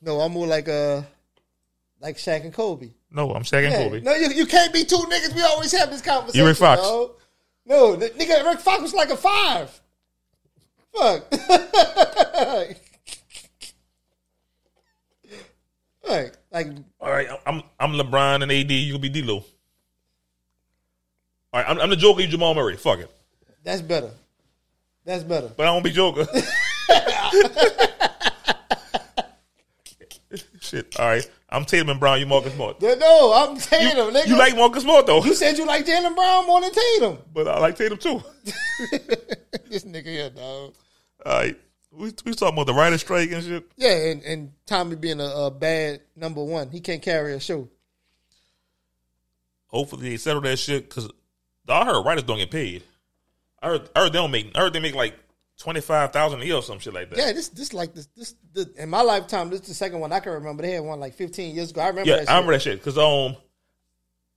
[0.00, 1.02] No, I'm more like uh,
[2.00, 2.90] like Shaq and Kobe.
[3.10, 3.88] No, I'm Shaq and Yeah.
[3.88, 4.00] Kobe.
[4.02, 5.34] No, you, you can't be two niggas.
[5.34, 6.44] We always have this conversation.
[6.44, 6.80] You Rick Fox.
[6.80, 9.68] No, the, nigga, Rick Fox was like a five.
[10.94, 11.28] Fuck.
[16.08, 16.68] like, like
[17.00, 18.70] All right, I'm I'm LeBron and AD.
[18.70, 19.38] You gonna be D'Lo.
[19.38, 19.44] All
[21.52, 22.20] right, I'm, I'm the Joker.
[22.20, 22.76] You Jamal Murray.
[22.76, 23.10] Fuck it,
[23.64, 24.12] that's better.
[25.06, 25.50] That's better.
[25.56, 26.26] but I won't be Joker.
[30.60, 30.98] Shit.
[30.98, 32.18] All right, I'm Tatum and Brown.
[32.18, 32.82] You Marcus Smart.
[32.82, 34.26] No, I'm Tatum, nigga.
[34.26, 37.18] You like Marcus Smart though, You said you like Jaylen Brown more than Tatum.
[37.32, 38.20] but I like Tatum too.
[39.70, 40.74] this nigga here, dog.
[41.24, 41.56] All right,
[41.92, 43.64] we we talking about the writer strike and shit.
[43.76, 47.68] Yeah, and, and Tommy being a, a bad number one, he can't carry a show.
[49.68, 51.08] Hopefully they settle that shit because
[51.68, 52.82] I heard writers don't get paid.
[53.66, 54.52] I heard, I heard they don't make.
[54.54, 55.14] I heard they make like
[55.58, 57.18] twenty five thousand a year or some shit like that.
[57.18, 58.34] Yeah, this this like this this,
[58.78, 59.50] in my lifetime.
[59.50, 60.62] This is the second one I can remember.
[60.62, 61.80] They had one like 15 years ago.
[61.80, 62.10] I remember.
[62.10, 62.34] Yeah, that I shit.
[62.34, 63.36] remember that shit because um,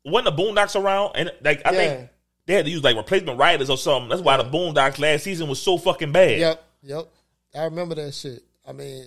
[0.03, 1.77] when the Boondocks around and like I Yeah.
[1.77, 2.09] think
[2.47, 4.09] they had to use like replacement writers or something.
[4.09, 6.39] That's why the Boondocks last season was so fucking bad.
[6.39, 7.07] Yep, yep.
[7.53, 8.43] I remember that shit.
[8.67, 9.05] I mean,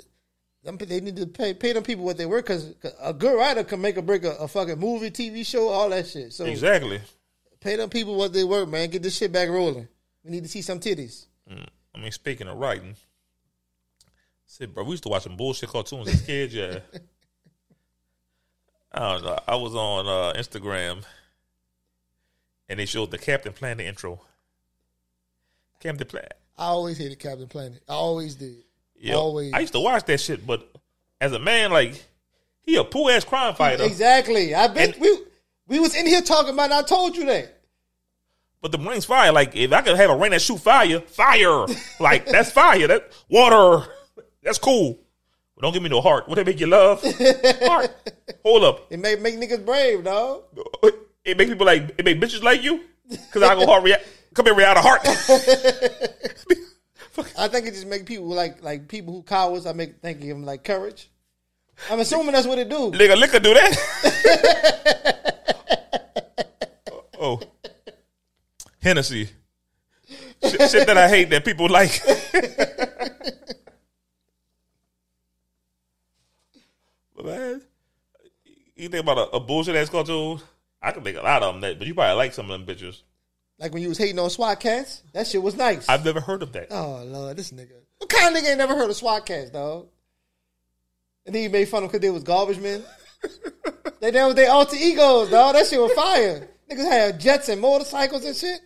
[0.62, 3.64] them, they need to pay pay them people what they work because a good writer
[3.64, 6.32] can make or break a, a fucking movie, TV show, all that shit.
[6.32, 7.00] So exactly.
[7.58, 8.90] pay them people what they work, man.
[8.90, 9.88] Get this shit back rolling.
[10.24, 11.26] We need to see some titties.
[11.94, 12.94] I mean, speaking of writing,
[14.46, 16.54] said, bro, we used to watch some bullshit cartoons as kids.
[16.54, 16.78] Yeah,
[18.92, 19.38] I don't know.
[19.48, 21.02] I was on uh, Instagram,
[22.68, 24.20] and they showed the Captain Planet intro.
[25.80, 26.34] Captain Planet.
[26.58, 27.82] I always hated Captain Planet.
[27.88, 28.56] I always did.
[28.98, 29.52] Yo, Always.
[29.52, 30.70] I used to watch that shit, but
[31.20, 32.04] as a man, like
[32.62, 33.82] he a poor ass crime fighter.
[33.84, 34.54] Exactly.
[34.54, 35.18] I bet And- we
[35.66, 36.70] we was in here talking about.
[36.70, 37.58] it, and I told you that.
[38.62, 39.32] But the rain's fire.
[39.32, 41.66] Like if I could have a rain that shoot fire, fire.
[42.00, 42.86] like that's fire.
[42.86, 43.86] That water.
[44.42, 44.98] That's cool.
[45.54, 46.28] But don't give me no heart.
[46.28, 47.02] What that make you love?
[47.02, 47.90] heart.
[48.44, 48.86] Hold up.
[48.90, 50.44] It make make niggas brave, dog.
[51.24, 52.80] It make people like it make bitches like you.
[53.30, 54.08] Cause I go hard react.
[54.34, 55.02] Come here, out of heart.
[57.38, 59.66] I think it just make people like like people who cowards.
[59.66, 61.10] I make think of them like courage.
[61.90, 62.90] I'm assuming that's what it do.
[62.90, 63.76] Nigga, liquor do that.
[67.20, 67.40] oh,
[68.82, 69.28] Hennessy.
[70.42, 72.02] Shit, shit that I hate that people like.
[77.16, 77.62] but man,
[78.74, 80.40] you think about a, a bullshit ass cartoon?
[80.82, 82.66] I could make a lot of them, that, but you probably like some of them
[82.76, 83.02] bitches.
[83.58, 85.88] Like when you was hating on SWAT Kats, that shit was nice.
[85.88, 86.66] I've never heard of that.
[86.72, 87.80] oh lord, this nigga.
[87.98, 89.86] What kind of nigga ain't never heard of SWAT Kats, dog?
[91.24, 92.82] And then you made fun of them because they was garbage men.
[94.00, 95.54] they done with their alter egos, dog.
[95.54, 96.48] That shit was fire.
[96.68, 98.60] Niggas had jets and motorcycles and shit.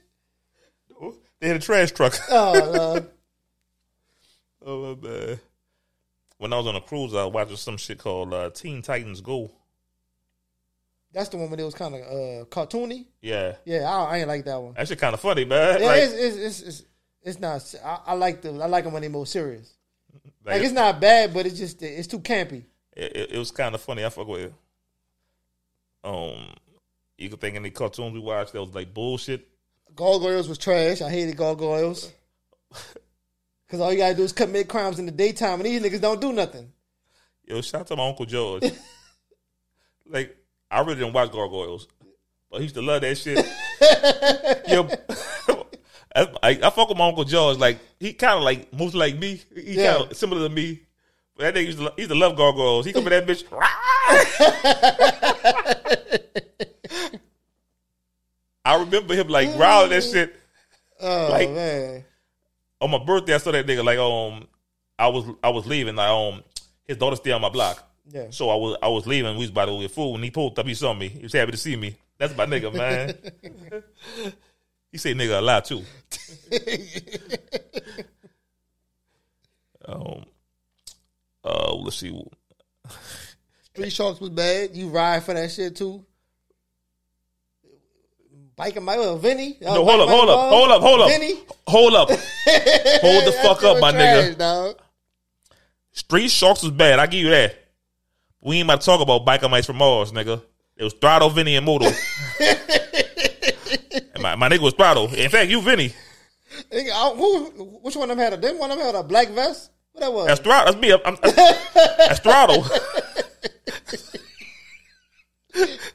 [1.41, 2.15] They had a trash truck.
[2.31, 3.11] Oh lord.
[4.65, 5.41] oh my man.
[6.39, 9.21] When I was on a cruise, I was watching some shit called uh, Teen Titans
[9.21, 9.51] Go.
[11.13, 13.07] That's the one when it was kind of uh, cartoony.
[13.23, 14.75] Yeah, Yeah, I, I ain't like that one.
[14.75, 15.81] that shit kind of funny, man.
[15.81, 16.83] Yeah, like, it's, it's, it's, it's,
[17.23, 17.75] it's not.
[17.83, 18.51] I, I like the.
[18.51, 19.73] I like them when they more serious.
[20.45, 22.65] like, Like it's not bad, but it's just it's too campy.
[22.93, 24.05] it, it, it was kind of funny.
[24.05, 24.55] I fuck with it.
[26.05, 26.55] Um,
[27.17, 29.49] you could think any cartoons we watched that was like bullshit.
[29.97, 31.01] Gargoyles was trash.
[31.03, 32.13] I hated gargoyles.
[33.69, 36.21] Cause all you gotta do is commit crimes in the daytime, and these niggas don't
[36.21, 36.71] do nothing.
[37.45, 38.63] Yo, shout out to my uncle George.
[40.07, 40.37] like,
[40.71, 41.89] I really didn't watch Gargoyles,
[42.49, 43.39] but he used to love that shit.
[44.69, 44.89] Yo,
[46.43, 47.59] I, I, fuck with my uncle George.
[47.59, 49.43] Like, he kind of like moves like me.
[49.55, 49.97] He Yeah.
[49.97, 50.83] kind of similar to me.
[51.37, 52.87] But that nigga used to, used to love Gargoyles.
[52.87, 53.45] He come in that bitch.
[58.67, 60.35] I remember him like growling that shit.
[61.01, 62.05] Oh Like- man,
[62.81, 64.47] on my birthday, I saw that nigga like um,
[64.99, 65.97] I was I was leaving.
[65.97, 66.43] Like um,
[66.87, 67.83] his daughter stay on my block.
[68.11, 68.27] yeah.
[68.31, 69.33] So I was I was leaving.
[69.35, 70.13] We was about to get food.
[70.13, 71.09] When he pulled up, he saw me.
[71.09, 71.97] He was happy to see me.
[72.19, 73.15] That's my nigga, man.
[74.93, 75.83] he say nigga a lot too.
[79.87, 80.25] um,
[81.45, 82.25] uh, let's see.
[83.65, 84.75] Street Sharks was bad.
[84.75, 86.05] You ride for that shit too.
[88.57, 89.59] Biking my well, Vinny.
[89.61, 91.35] No, hold up, hold up, hold up, hold up, Vinny.
[91.67, 94.39] hold up, hold the fuck up, my nigga.
[94.39, 94.79] Dog.
[95.93, 96.99] Street Sharks was bad.
[96.99, 97.55] I give you that.
[98.41, 100.43] We ain't about to talk about biker mice from Mars, nigga.
[100.77, 101.87] It was Throttle, Vinny, and Modo.
[101.87, 101.95] and
[104.23, 105.13] my, my nigga was Throttle.
[105.15, 105.93] In fact, you Vinny.
[106.73, 107.45] Nigga, I- who?
[107.83, 108.37] Which one of them had a?
[108.39, 109.71] Didn't one of them had a black vest?
[109.93, 110.27] What that was?
[110.29, 110.73] That's Throttle.
[110.73, 110.93] That's me.
[111.05, 111.17] I'm,
[111.99, 112.63] that's Throttle.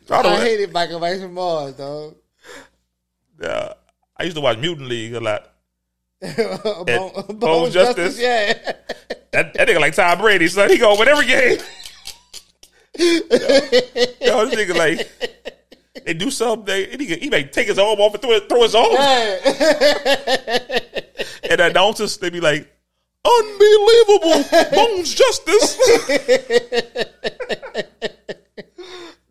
[0.06, 0.32] Throttle.
[0.32, 2.16] I hated biking mice from Mars, dog.
[3.42, 3.74] Uh,
[4.18, 5.52] I used to watch Mutant League a lot.
[6.22, 8.18] Bone, Bone Bone Justice.
[8.18, 8.74] Justice, yeah.
[9.32, 10.70] That, that nigga like Tom Brady, son.
[10.70, 11.58] He go win every game.
[13.00, 15.10] Yo, this nigga like
[16.06, 16.66] they do something.
[16.66, 18.92] They, he, he may take his arm off and throw, it, throw his arm.
[21.50, 22.70] And the announcers they be like,
[23.24, 25.78] "Unbelievable, Bones Justice."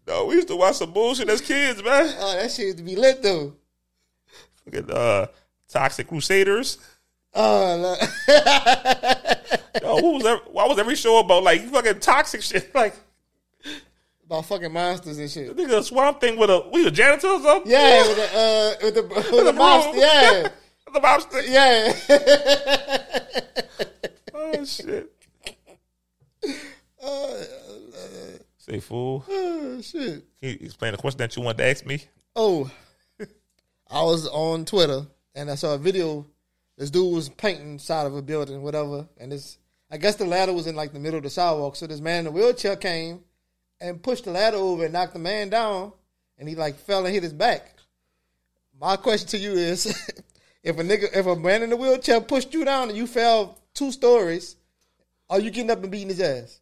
[0.06, 2.14] no, we used to watch some bullshit as kids, man.
[2.18, 3.54] Oh, that shit used to be lit though.
[4.64, 5.26] Fucking uh,
[5.68, 6.78] Toxic Crusaders.
[7.34, 8.34] Oh, no.
[9.82, 12.70] Yo, what was every, why was every show about like fucking toxic shit?
[12.74, 12.94] Like
[14.24, 15.56] about fucking monsters and shit.
[15.56, 17.70] nigga a swamp thing with a we a janitor or something?
[17.70, 19.96] Yeah, with the uh, with the with the the monster.
[19.96, 20.48] Yeah,
[20.92, 21.42] the monster.
[21.42, 21.92] yeah.
[24.34, 25.12] Oh shit.
[28.58, 29.24] Say fool.
[29.28, 30.24] oh shit.
[30.40, 32.02] Can you explain the question that you wanted to ask me?
[32.36, 32.70] Oh,
[33.90, 36.26] I was on Twitter and I saw a video.
[36.78, 39.58] This dude was painting side of a building, whatever, and this.
[39.90, 41.74] I guess the ladder was in like the middle of the sidewalk.
[41.74, 43.24] So this man in a wheelchair came
[43.80, 45.92] and pushed the ladder over and knocked the man down,
[46.38, 47.74] and he like fell and hit his back.
[48.80, 49.86] My question to you is,
[50.62, 53.58] if a nigga, if a man in a wheelchair pushed you down and you fell
[53.74, 54.56] two stories,
[55.28, 56.60] are you getting up and beating his ass?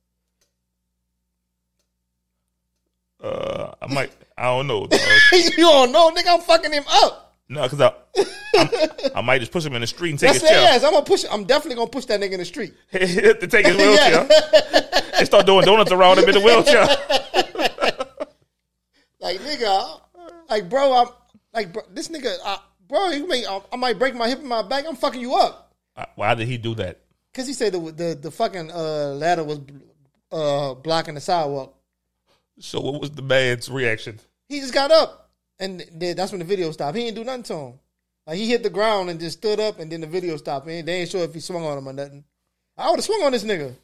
[3.23, 4.13] Uh, I might.
[4.39, 4.87] I don't know.
[4.87, 5.01] Dog.
[5.33, 6.29] you don't know, nigga.
[6.35, 7.37] I'm fucking him up.
[7.49, 8.69] no, because I, I'm-
[9.17, 10.93] I might just push him in the street and take That's his chair Yes, I'm
[10.93, 11.25] gonna push.
[11.31, 12.73] I'm definitely gonna push that nigga in the street.
[12.93, 14.29] to take his wheelchair
[15.19, 16.87] and start doing donuts around him in the wheelchair.
[19.21, 20.01] Like nigga,
[20.49, 21.09] like bro, I'm
[21.53, 24.49] like bro, this nigga, uh, bro, you may I, I might break my hip and
[24.49, 24.85] my back.
[24.87, 25.75] I'm fucking you up
[26.15, 27.01] Why did he do that?
[27.33, 29.61] because he said the the, the fucking uh, ladder was
[30.31, 31.75] uh, blocking the sidewalk.
[32.61, 34.21] So what was the man's reaction?
[34.49, 36.97] He just got up, and that's when the video stopped.
[36.97, 37.79] He didn't do nothing to him.
[38.27, 40.67] Like he hit the ground and just stood up, and then the video stopped.
[40.67, 42.25] And they ain't sure if he swung on him or nothing.
[42.77, 43.75] I would have swung on this nigga,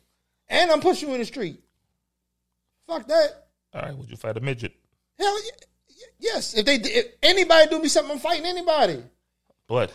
[0.49, 1.61] and I'm pushing you in the street.
[2.87, 3.47] Fuck that.
[3.75, 4.73] All right, would you fight a midget?
[5.19, 5.51] Hell yeah.
[6.19, 6.55] yes.
[6.55, 9.03] If they if anybody do me something, I'm fighting anybody.
[9.67, 9.93] But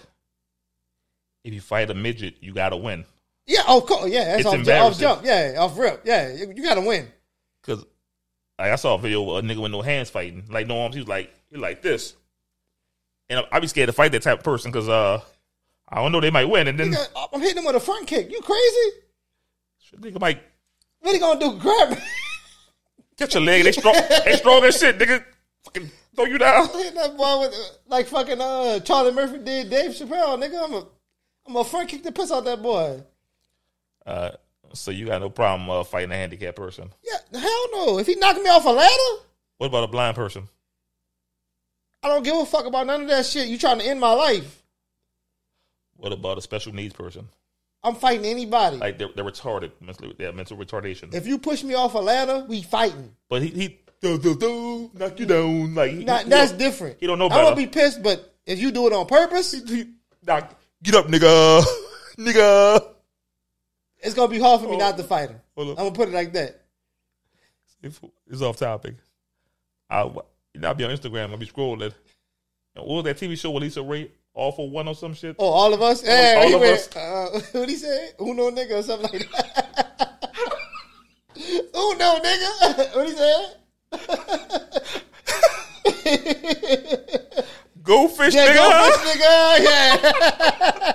[1.43, 3.05] if you fight a midget, you gotta win.
[3.45, 4.11] Yeah, of course.
[4.11, 5.25] Yeah, that's It's off, off jump.
[5.25, 6.01] Yeah, off rip.
[6.05, 7.07] Yeah, you, gotta win.
[7.63, 7.83] Cause
[8.59, 10.95] like, I saw a video of a nigga with no hands fighting, like no arms.
[10.95, 12.15] He was like, he was like this,
[13.29, 15.21] and I- I'd be scared to fight that type of person because uh,
[15.87, 18.05] I don't know they might win, and then Nigga, I'm hitting him with a front
[18.07, 18.29] kick.
[18.31, 18.91] You crazy?
[19.97, 20.39] nigga might
[20.99, 21.57] What he gonna do?
[21.57, 21.97] Grab me?
[23.17, 23.63] get your leg.
[23.63, 23.95] They strong,
[24.25, 24.99] they strong as shit.
[24.99, 25.23] Nigga,
[25.63, 26.67] fucking throw you down.
[26.69, 30.37] Hit that boy with uh, like fucking uh, Charlie Murphy did Dave Chappelle.
[30.41, 30.85] Nigga, I'm a
[31.47, 33.01] I'm a front kick the piss out that boy.
[34.05, 34.29] Uh,
[34.73, 36.91] so you got no problem uh, fighting a handicapped person.
[37.03, 37.99] Yeah, hell no.
[37.99, 39.23] If he knocked me off a ladder,
[39.57, 40.47] What about a blind person?
[42.03, 43.47] I don't give a fuck about none of that shit.
[43.47, 44.63] You trying to end my life?
[45.97, 47.27] What about a special needs person?
[47.83, 48.77] I'm fighting anybody.
[48.77, 51.13] Like they're, they're retarded, mentally, they have mental retardation.
[51.13, 53.13] if you push me off a ladder, we fighting.
[53.29, 55.75] but he, he do, do, do, knock you down.
[55.75, 56.97] Like he, Not, he that's don't- different.
[56.99, 59.91] he don't know I'm gonna be pissed, but if you do it on purpose, he-
[60.25, 60.53] knock,
[60.83, 61.63] get up, nigga,
[62.17, 62.93] nigga.
[64.01, 65.39] It's gonna be hard for me not to fight him.
[65.57, 66.61] I'm gonna put it like that.
[67.81, 68.95] If it's off topic,
[69.89, 71.31] I I'll be on Instagram.
[71.31, 71.93] I'll be scrolling.
[72.75, 74.11] And what was that TV show with Lisa Ray?
[74.33, 75.35] All for one or some shit.
[75.39, 76.03] Oh, all of us?
[76.03, 76.95] Yeah, all of went, us.
[76.95, 78.09] Uh, what he say?
[78.21, 80.29] Uno nigga or something like that.
[81.75, 82.95] Uno nigga.
[82.95, 83.55] what he said?
[87.83, 88.55] Go fish, Yeah, nigga.
[88.55, 89.63] go fish nigga.
[89.63, 90.93] Yeah.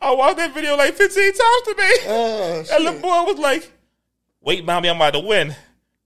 [0.00, 1.94] I watched that video like 15 times today.
[2.06, 3.70] oh, and the boy was like,
[4.40, 5.54] "Wait, mommy, I'm about to win."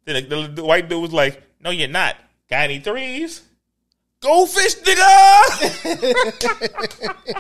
[0.05, 2.17] Then the, the, the white dude was like, "No, you're not.
[2.49, 3.43] Got any threes?
[4.21, 5.03] Go fish, nigga."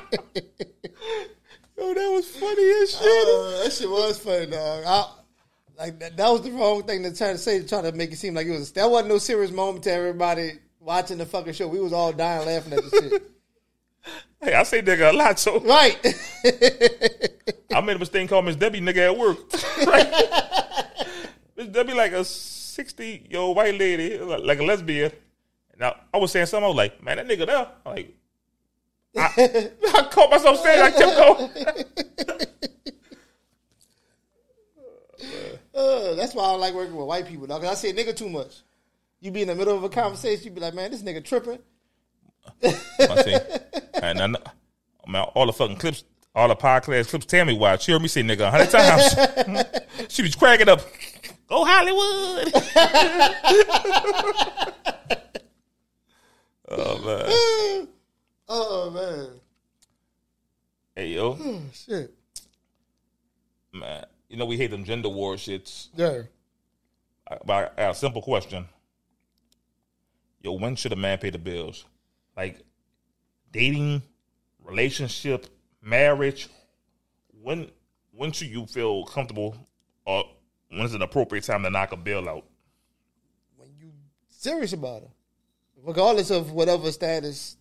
[1.78, 3.28] Yo, that was funny as shit.
[3.28, 4.84] Uh, that shit was funny, dog.
[4.86, 5.12] I,
[5.78, 8.12] like that, that was the wrong thing to try to say to try to make
[8.12, 8.70] it seem like it was.
[8.72, 11.68] That wasn't no serious moment to everybody watching the fucking show.
[11.68, 13.22] We was all dying laughing at the shit.
[14.42, 15.96] hey, I say nigga a lot, so Right.
[17.74, 19.38] I made a mistake called Miss Debbie nigga at work.
[19.86, 20.12] Right?
[21.56, 25.12] Miss Debbie like a 60 year old white lady, like a lesbian.
[25.78, 27.68] Now I was saying something, I was like, man, that nigga there.
[27.86, 28.14] I'm like,
[29.16, 29.28] I,
[29.98, 31.50] I caught myself saying, I kept going.
[35.74, 37.62] Uh, that's why I don't like working with white people, dog.
[37.62, 38.62] 'cause I say nigga too much.
[39.20, 41.58] You be in the middle of a conversation, you be like, man, this nigga tripping.
[42.64, 43.36] I see.
[44.02, 44.38] And I know,
[45.06, 46.02] man, all the fucking clips,
[46.34, 49.14] all the podcast clips Tammy watched, she heard me say nigga a hundred times.
[50.12, 50.80] she was cracking up.
[51.48, 52.52] Go Hollywood.
[56.68, 57.88] oh man.
[58.54, 59.28] Oh man.
[60.94, 61.38] Hey, yo.
[61.40, 62.12] Oh, Shit.
[63.72, 65.88] Man, you know we hate them gender war shits.
[65.94, 66.22] Yeah.
[67.46, 68.68] But I got a simple question.
[70.42, 71.86] Yo, when should a man pay the bills?
[72.36, 72.62] Like
[73.52, 74.02] dating,
[74.64, 75.46] relationship,
[75.82, 76.48] marriage.
[77.42, 77.70] When
[78.12, 79.56] when should you feel comfortable,
[80.06, 80.24] or
[80.70, 82.44] when's an appropriate time to knock a bill out?
[83.56, 83.92] When you
[84.28, 85.10] serious about it,
[85.82, 87.56] regardless of whatever status.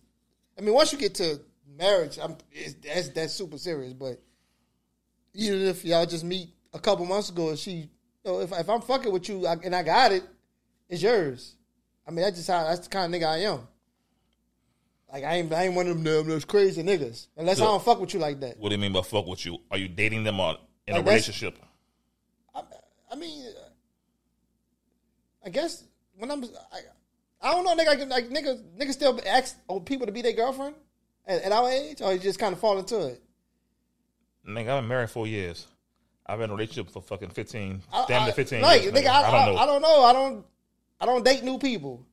[0.56, 1.40] I mean, once you get to
[1.76, 2.36] marriage, I'm
[2.84, 3.92] that's that's super serious.
[3.92, 4.20] But
[5.34, 7.88] even if y'all just meet a couple months ago, and she, you
[8.24, 10.24] know, if if I'm fucking with you and I got it,
[10.88, 11.56] it's yours.
[12.06, 13.60] I mean, that's just how that's the kind of nigga I am.
[15.12, 17.82] Like I ain't I ain't one of them them those crazy niggas unless I don't
[17.84, 18.58] fuck with you like that.
[18.58, 19.58] What do you mean by fuck with you?
[19.70, 20.56] Are you dating them or
[20.86, 21.58] in a Like, that's- relationship?
[23.10, 23.60] I mean, uh,
[25.44, 25.84] I guess
[26.16, 26.78] when I'm, I,
[27.42, 28.00] I don't know, nigga.
[28.00, 30.76] I like niggas, niggas still ask old people to be their girlfriend
[31.26, 33.22] at, at our age, or you just kind of fall into it.
[34.48, 35.66] Nigga, I've been married four years.
[36.24, 38.94] I've been in a relationship for fucking fifteen, I- damn I- to fifteen Like, years.
[38.94, 39.08] nigga, nigga.
[39.08, 39.60] I, I don't know.
[39.60, 40.02] I, don't know.
[40.04, 40.46] I don't.
[41.02, 42.06] I don't date new people.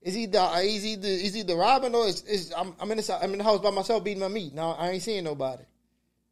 [0.00, 2.90] Is he the is he the is he the Robin or is, is I'm, I'm
[2.90, 4.54] in the I'm in the house by myself beating my meat.
[4.54, 5.64] Now I ain't seeing nobody.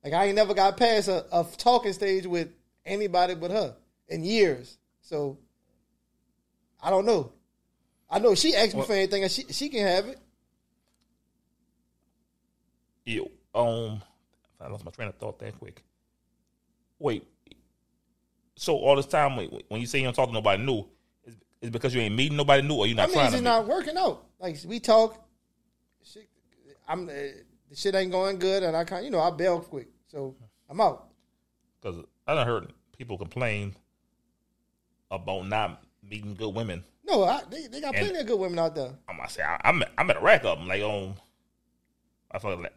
[0.04, 2.48] Like I ain't never got past a, a talking stage with
[2.84, 3.74] anybody but her
[4.08, 4.78] in years.
[5.00, 5.38] So
[6.80, 7.32] I don't know.
[8.08, 10.18] I know she asked me for anything, and she she can have it.
[13.04, 14.00] Yo, um,
[14.60, 15.82] I lost my train of thought that quick.
[16.98, 17.26] Wait,
[18.54, 20.86] so all this time when when you say you don't talk to nobody new,
[21.70, 23.42] because you ain't meeting nobody new, or you I not mean, trying it's to?
[23.42, 23.50] just meet?
[23.50, 24.24] not working out.
[24.40, 25.24] Like we talk,
[26.04, 26.28] shit,
[26.88, 27.12] I'm uh,
[27.70, 30.34] the shit ain't going good, and I kind you know I bail quick, so
[30.68, 31.08] I'm out.
[31.80, 33.74] Because I done heard people complain
[35.10, 36.84] about not meeting good women.
[37.04, 38.90] No, I, they, they got And- plenty of good women out there.
[39.08, 40.66] I'm gonna say I, I'm I'm at a rack of them.
[40.68, 41.14] Like um,
[42.30, 42.72] I feel like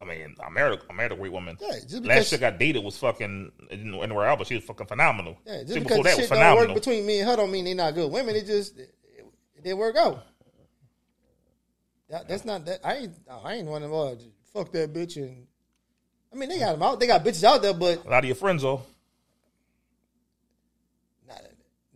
[0.00, 1.56] I mean I married I married a great woman.
[1.60, 5.36] Yeah, just Last chick I dated was fucking anywhere else, but she was fucking phenomenal.
[5.46, 7.66] Yeah, just Chick because before that was don't work between me and her don't mean
[7.66, 8.34] they're not good women.
[8.34, 8.94] It just it,
[9.56, 10.24] it didn't work out.
[12.08, 12.80] That, that's not that.
[12.82, 13.98] I ain't I ain't one of them.
[13.98, 14.16] Oh, uh,
[14.52, 15.46] fuck that bitch and.
[16.32, 17.00] I mean, they got them out.
[17.00, 18.82] They got bitches out there, but a lot of your friends though.
[21.28, 21.42] not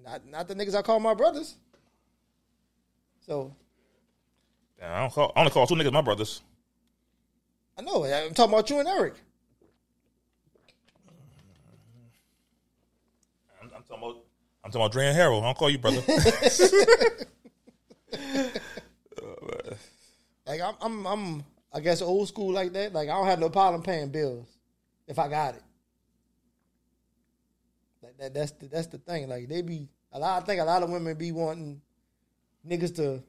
[0.02, 1.56] not, not the niggas I call my brothers.
[3.20, 3.54] So
[4.78, 5.32] Damn, I don't call.
[5.34, 6.42] I only call two niggas my brothers.
[7.76, 8.04] I know.
[8.04, 9.14] I'm talking about you and Eric.
[13.60, 14.16] I'm, I'm talking about.
[14.64, 15.42] I'm talking about Dre and Harold.
[15.42, 16.02] I don't call you brother.
[20.46, 22.92] Like I'm, I'm, I'm, I guess old school like that.
[22.92, 24.46] Like I don't have no problem paying bills
[25.06, 25.62] if I got it.
[28.02, 29.28] Like that, that's the that's the thing.
[29.28, 30.42] Like they be a lot.
[30.42, 31.80] I think a lot of women be wanting
[32.68, 33.22] niggas to.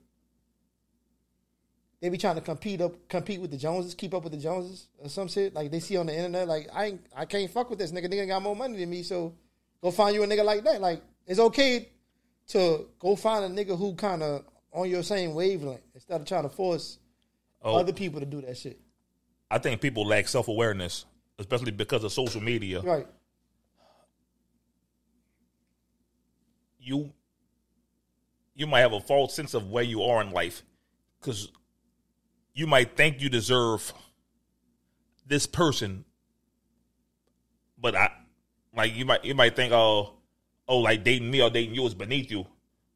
[2.05, 4.89] They be trying to compete up, compete with the Joneses, keep up with the Joneses
[4.99, 5.55] or some shit.
[5.55, 6.47] Like they see on the internet.
[6.47, 8.05] Like I, ain't, I can't fuck with this nigga.
[8.05, 9.33] Nigga got more money than me, so
[9.81, 10.81] go find you a nigga like that.
[10.81, 11.89] Like it's okay
[12.49, 16.43] to go find a nigga who kind of on your same wavelength instead of trying
[16.43, 16.99] to force
[17.63, 18.79] Oh, other people to do that shit.
[19.49, 21.05] I think people lack self awareness,
[21.39, 22.81] especially because of social media.
[22.81, 23.07] Right.
[26.79, 27.11] you
[28.53, 30.61] you might have a false sense of where you are in life
[31.19, 31.51] because
[32.55, 33.93] you might think you deserve
[35.27, 36.05] this person,
[37.77, 38.11] but I
[38.75, 40.13] like you might you might think oh
[40.67, 42.45] oh like dating me or dating you is beneath you.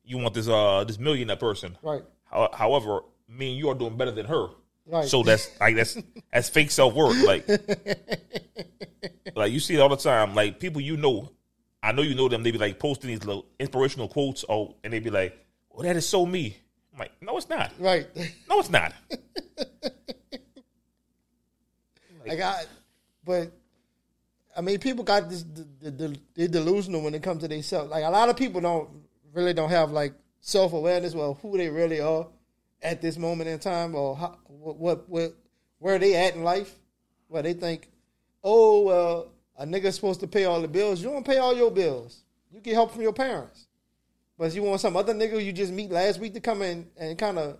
[0.03, 1.77] You want this uh this millionaire person.
[1.83, 2.01] Right.
[2.23, 4.47] How- However, me and you are doing better than her.
[4.85, 5.07] Right.
[5.07, 5.97] So that's like that's
[6.33, 7.21] that's fake self worth.
[7.23, 7.45] Like
[9.35, 10.33] like you see it all the time.
[10.35, 11.31] Like people you know,
[11.83, 12.43] I know you know them.
[12.43, 14.43] They be like posting these little inspirational quotes.
[14.49, 15.37] Oh, and they be like,
[15.73, 16.57] "Oh, that is so me."
[16.93, 17.71] I'm like, no, it's not.
[17.79, 18.07] Right.
[18.49, 18.93] No, it's not.
[22.27, 22.63] like I,
[23.23, 23.51] but
[24.55, 25.43] I mean, people got this.
[25.43, 27.89] The, the, the, they're delusional when it comes to themselves.
[27.91, 28.89] Like a lot of people don't
[29.33, 31.13] really don't have like self awareness.
[31.13, 32.27] Well, who they really are
[32.81, 35.33] at this moment in time, or how, what, what what
[35.77, 36.75] where they at in life.
[37.27, 37.87] Where they think,
[38.43, 41.01] oh well, a nigga's supposed to pay all the bills.
[41.01, 42.23] You don't pay all your bills.
[42.51, 43.67] You get help from your parents.
[44.39, 47.17] But you want some other nigga you just meet last week to come in and
[47.17, 47.57] kind of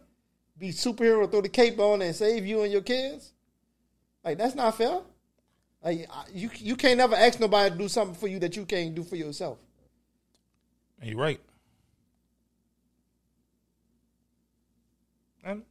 [0.58, 3.34] be superhero, throw the cape on, and save you and your kids?
[4.24, 5.02] Like that's not fair.
[5.84, 8.96] Like you, you can't never ask nobody to do something for you that you can't
[8.96, 9.58] do for yourself.
[11.04, 11.42] You're right.
[15.44, 15.64] And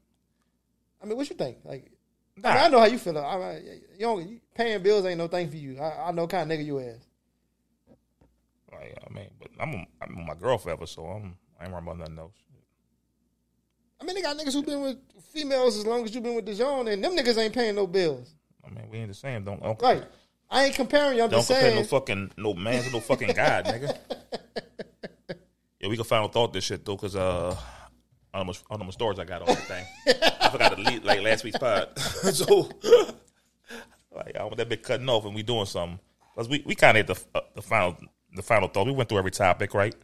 [1.03, 1.59] I mean, what you think?
[1.65, 1.91] Like,
[2.43, 2.51] Nah.
[2.51, 3.19] I, mean, I know how you feel.
[3.19, 3.61] I, I,
[3.97, 5.79] you don't paying bills ain't no thing for you.
[5.79, 7.01] I, I know kind of nigga you is.
[8.71, 9.29] like, I mean,
[9.59, 12.35] I'm a, I'm with my girl forever, so I'm I ain't worried about nothing else.
[14.01, 14.97] I mean, they got niggas who been with
[15.33, 18.35] females as long as you been with zone, and them niggas ain't paying no bills.
[18.65, 19.45] I mean, we ain't the same.
[19.45, 20.05] Don't don't, Right.
[20.51, 21.25] I ain't comparing you.
[21.25, 21.77] I'm don't compare saying.
[21.77, 23.97] no fucking no man to no fucking god, nigga.
[25.81, 27.57] Yeah, we can final thought this shit though, cause uh,
[28.35, 29.87] I don't know how I got on the thing.
[30.41, 32.69] I forgot to leave like last week's pod, so
[34.13, 36.01] like I want that bit cutting off and we doing something.
[36.35, 37.97] Cause we we kind of hit the uh, the final
[38.39, 38.86] the final thought.
[38.86, 39.95] We went through every topic, right?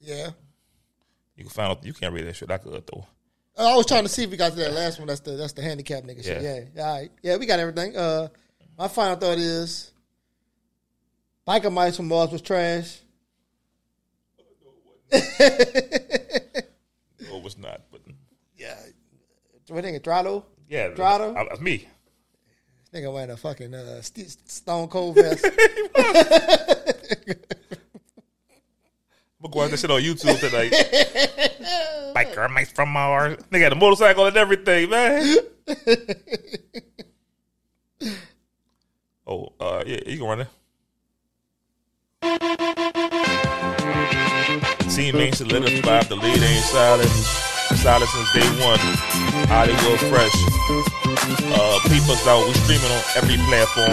[0.00, 0.30] yeah.
[1.36, 2.50] You can find out you can't read that shit.
[2.50, 3.06] I could though.
[3.58, 5.08] I was trying to see if we got to that last one.
[5.08, 6.42] That's the that's the handicap nigga shit.
[6.42, 6.60] Yeah.
[6.74, 6.82] Yeah.
[6.82, 7.10] All right.
[7.22, 7.94] Yeah, we got everything.
[7.96, 8.28] Uh,
[8.78, 9.90] my final thought is,
[11.46, 13.00] biker mice from Mars was trash.
[17.18, 17.80] No, it was not.
[17.90, 18.02] But
[18.56, 18.76] Yeah.
[19.68, 20.44] What nigga Drado?
[20.68, 21.36] yeah, Drado?
[21.36, 21.88] I, I, me.
[22.96, 25.44] Nigga wearing a fucking uh, st- Stone Cold vest.
[25.44, 25.52] I'm
[29.42, 30.72] gonna go out shit on YouTube tonight.
[32.16, 33.36] Biker mice from Mars.
[33.50, 35.36] They got a motorcycle and everything, man.
[39.26, 40.48] oh, uh, yeah, you can run it.
[44.88, 47.10] Teammate solidified, the lead ain't solid.
[47.74, 48.78] Solid since day one.
[49.50, 50.36] Hollywood fresh.
[51.50, 52.46] Uh, peep us out.
[52.46, 53.90] We streaming on every platform.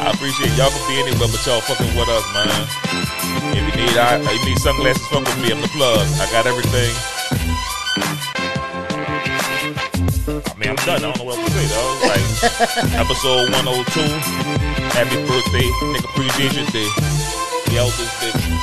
[0.00, 2.48] I appreciate y'all can be anywhere, but y'all fucking with us, man.
[3.52, 5.52] If you need, I, if you need sunglasses, fuck with me.
[5.52, 6.08] I'm the plug.
[6.20, 6.92] I got everything.
[10.48, 11.04] I mean, I'm done.
[11.04, 11.92] I don't know what else to say, though.
[12.08, 12.24] Like,
[13.04, 14.00] episode 102.
[14.96, 15.68] Happy birthday.
[15.92, 16.88] Nigga, appreciate your day.
[17.72, 18.61] Out this bitch.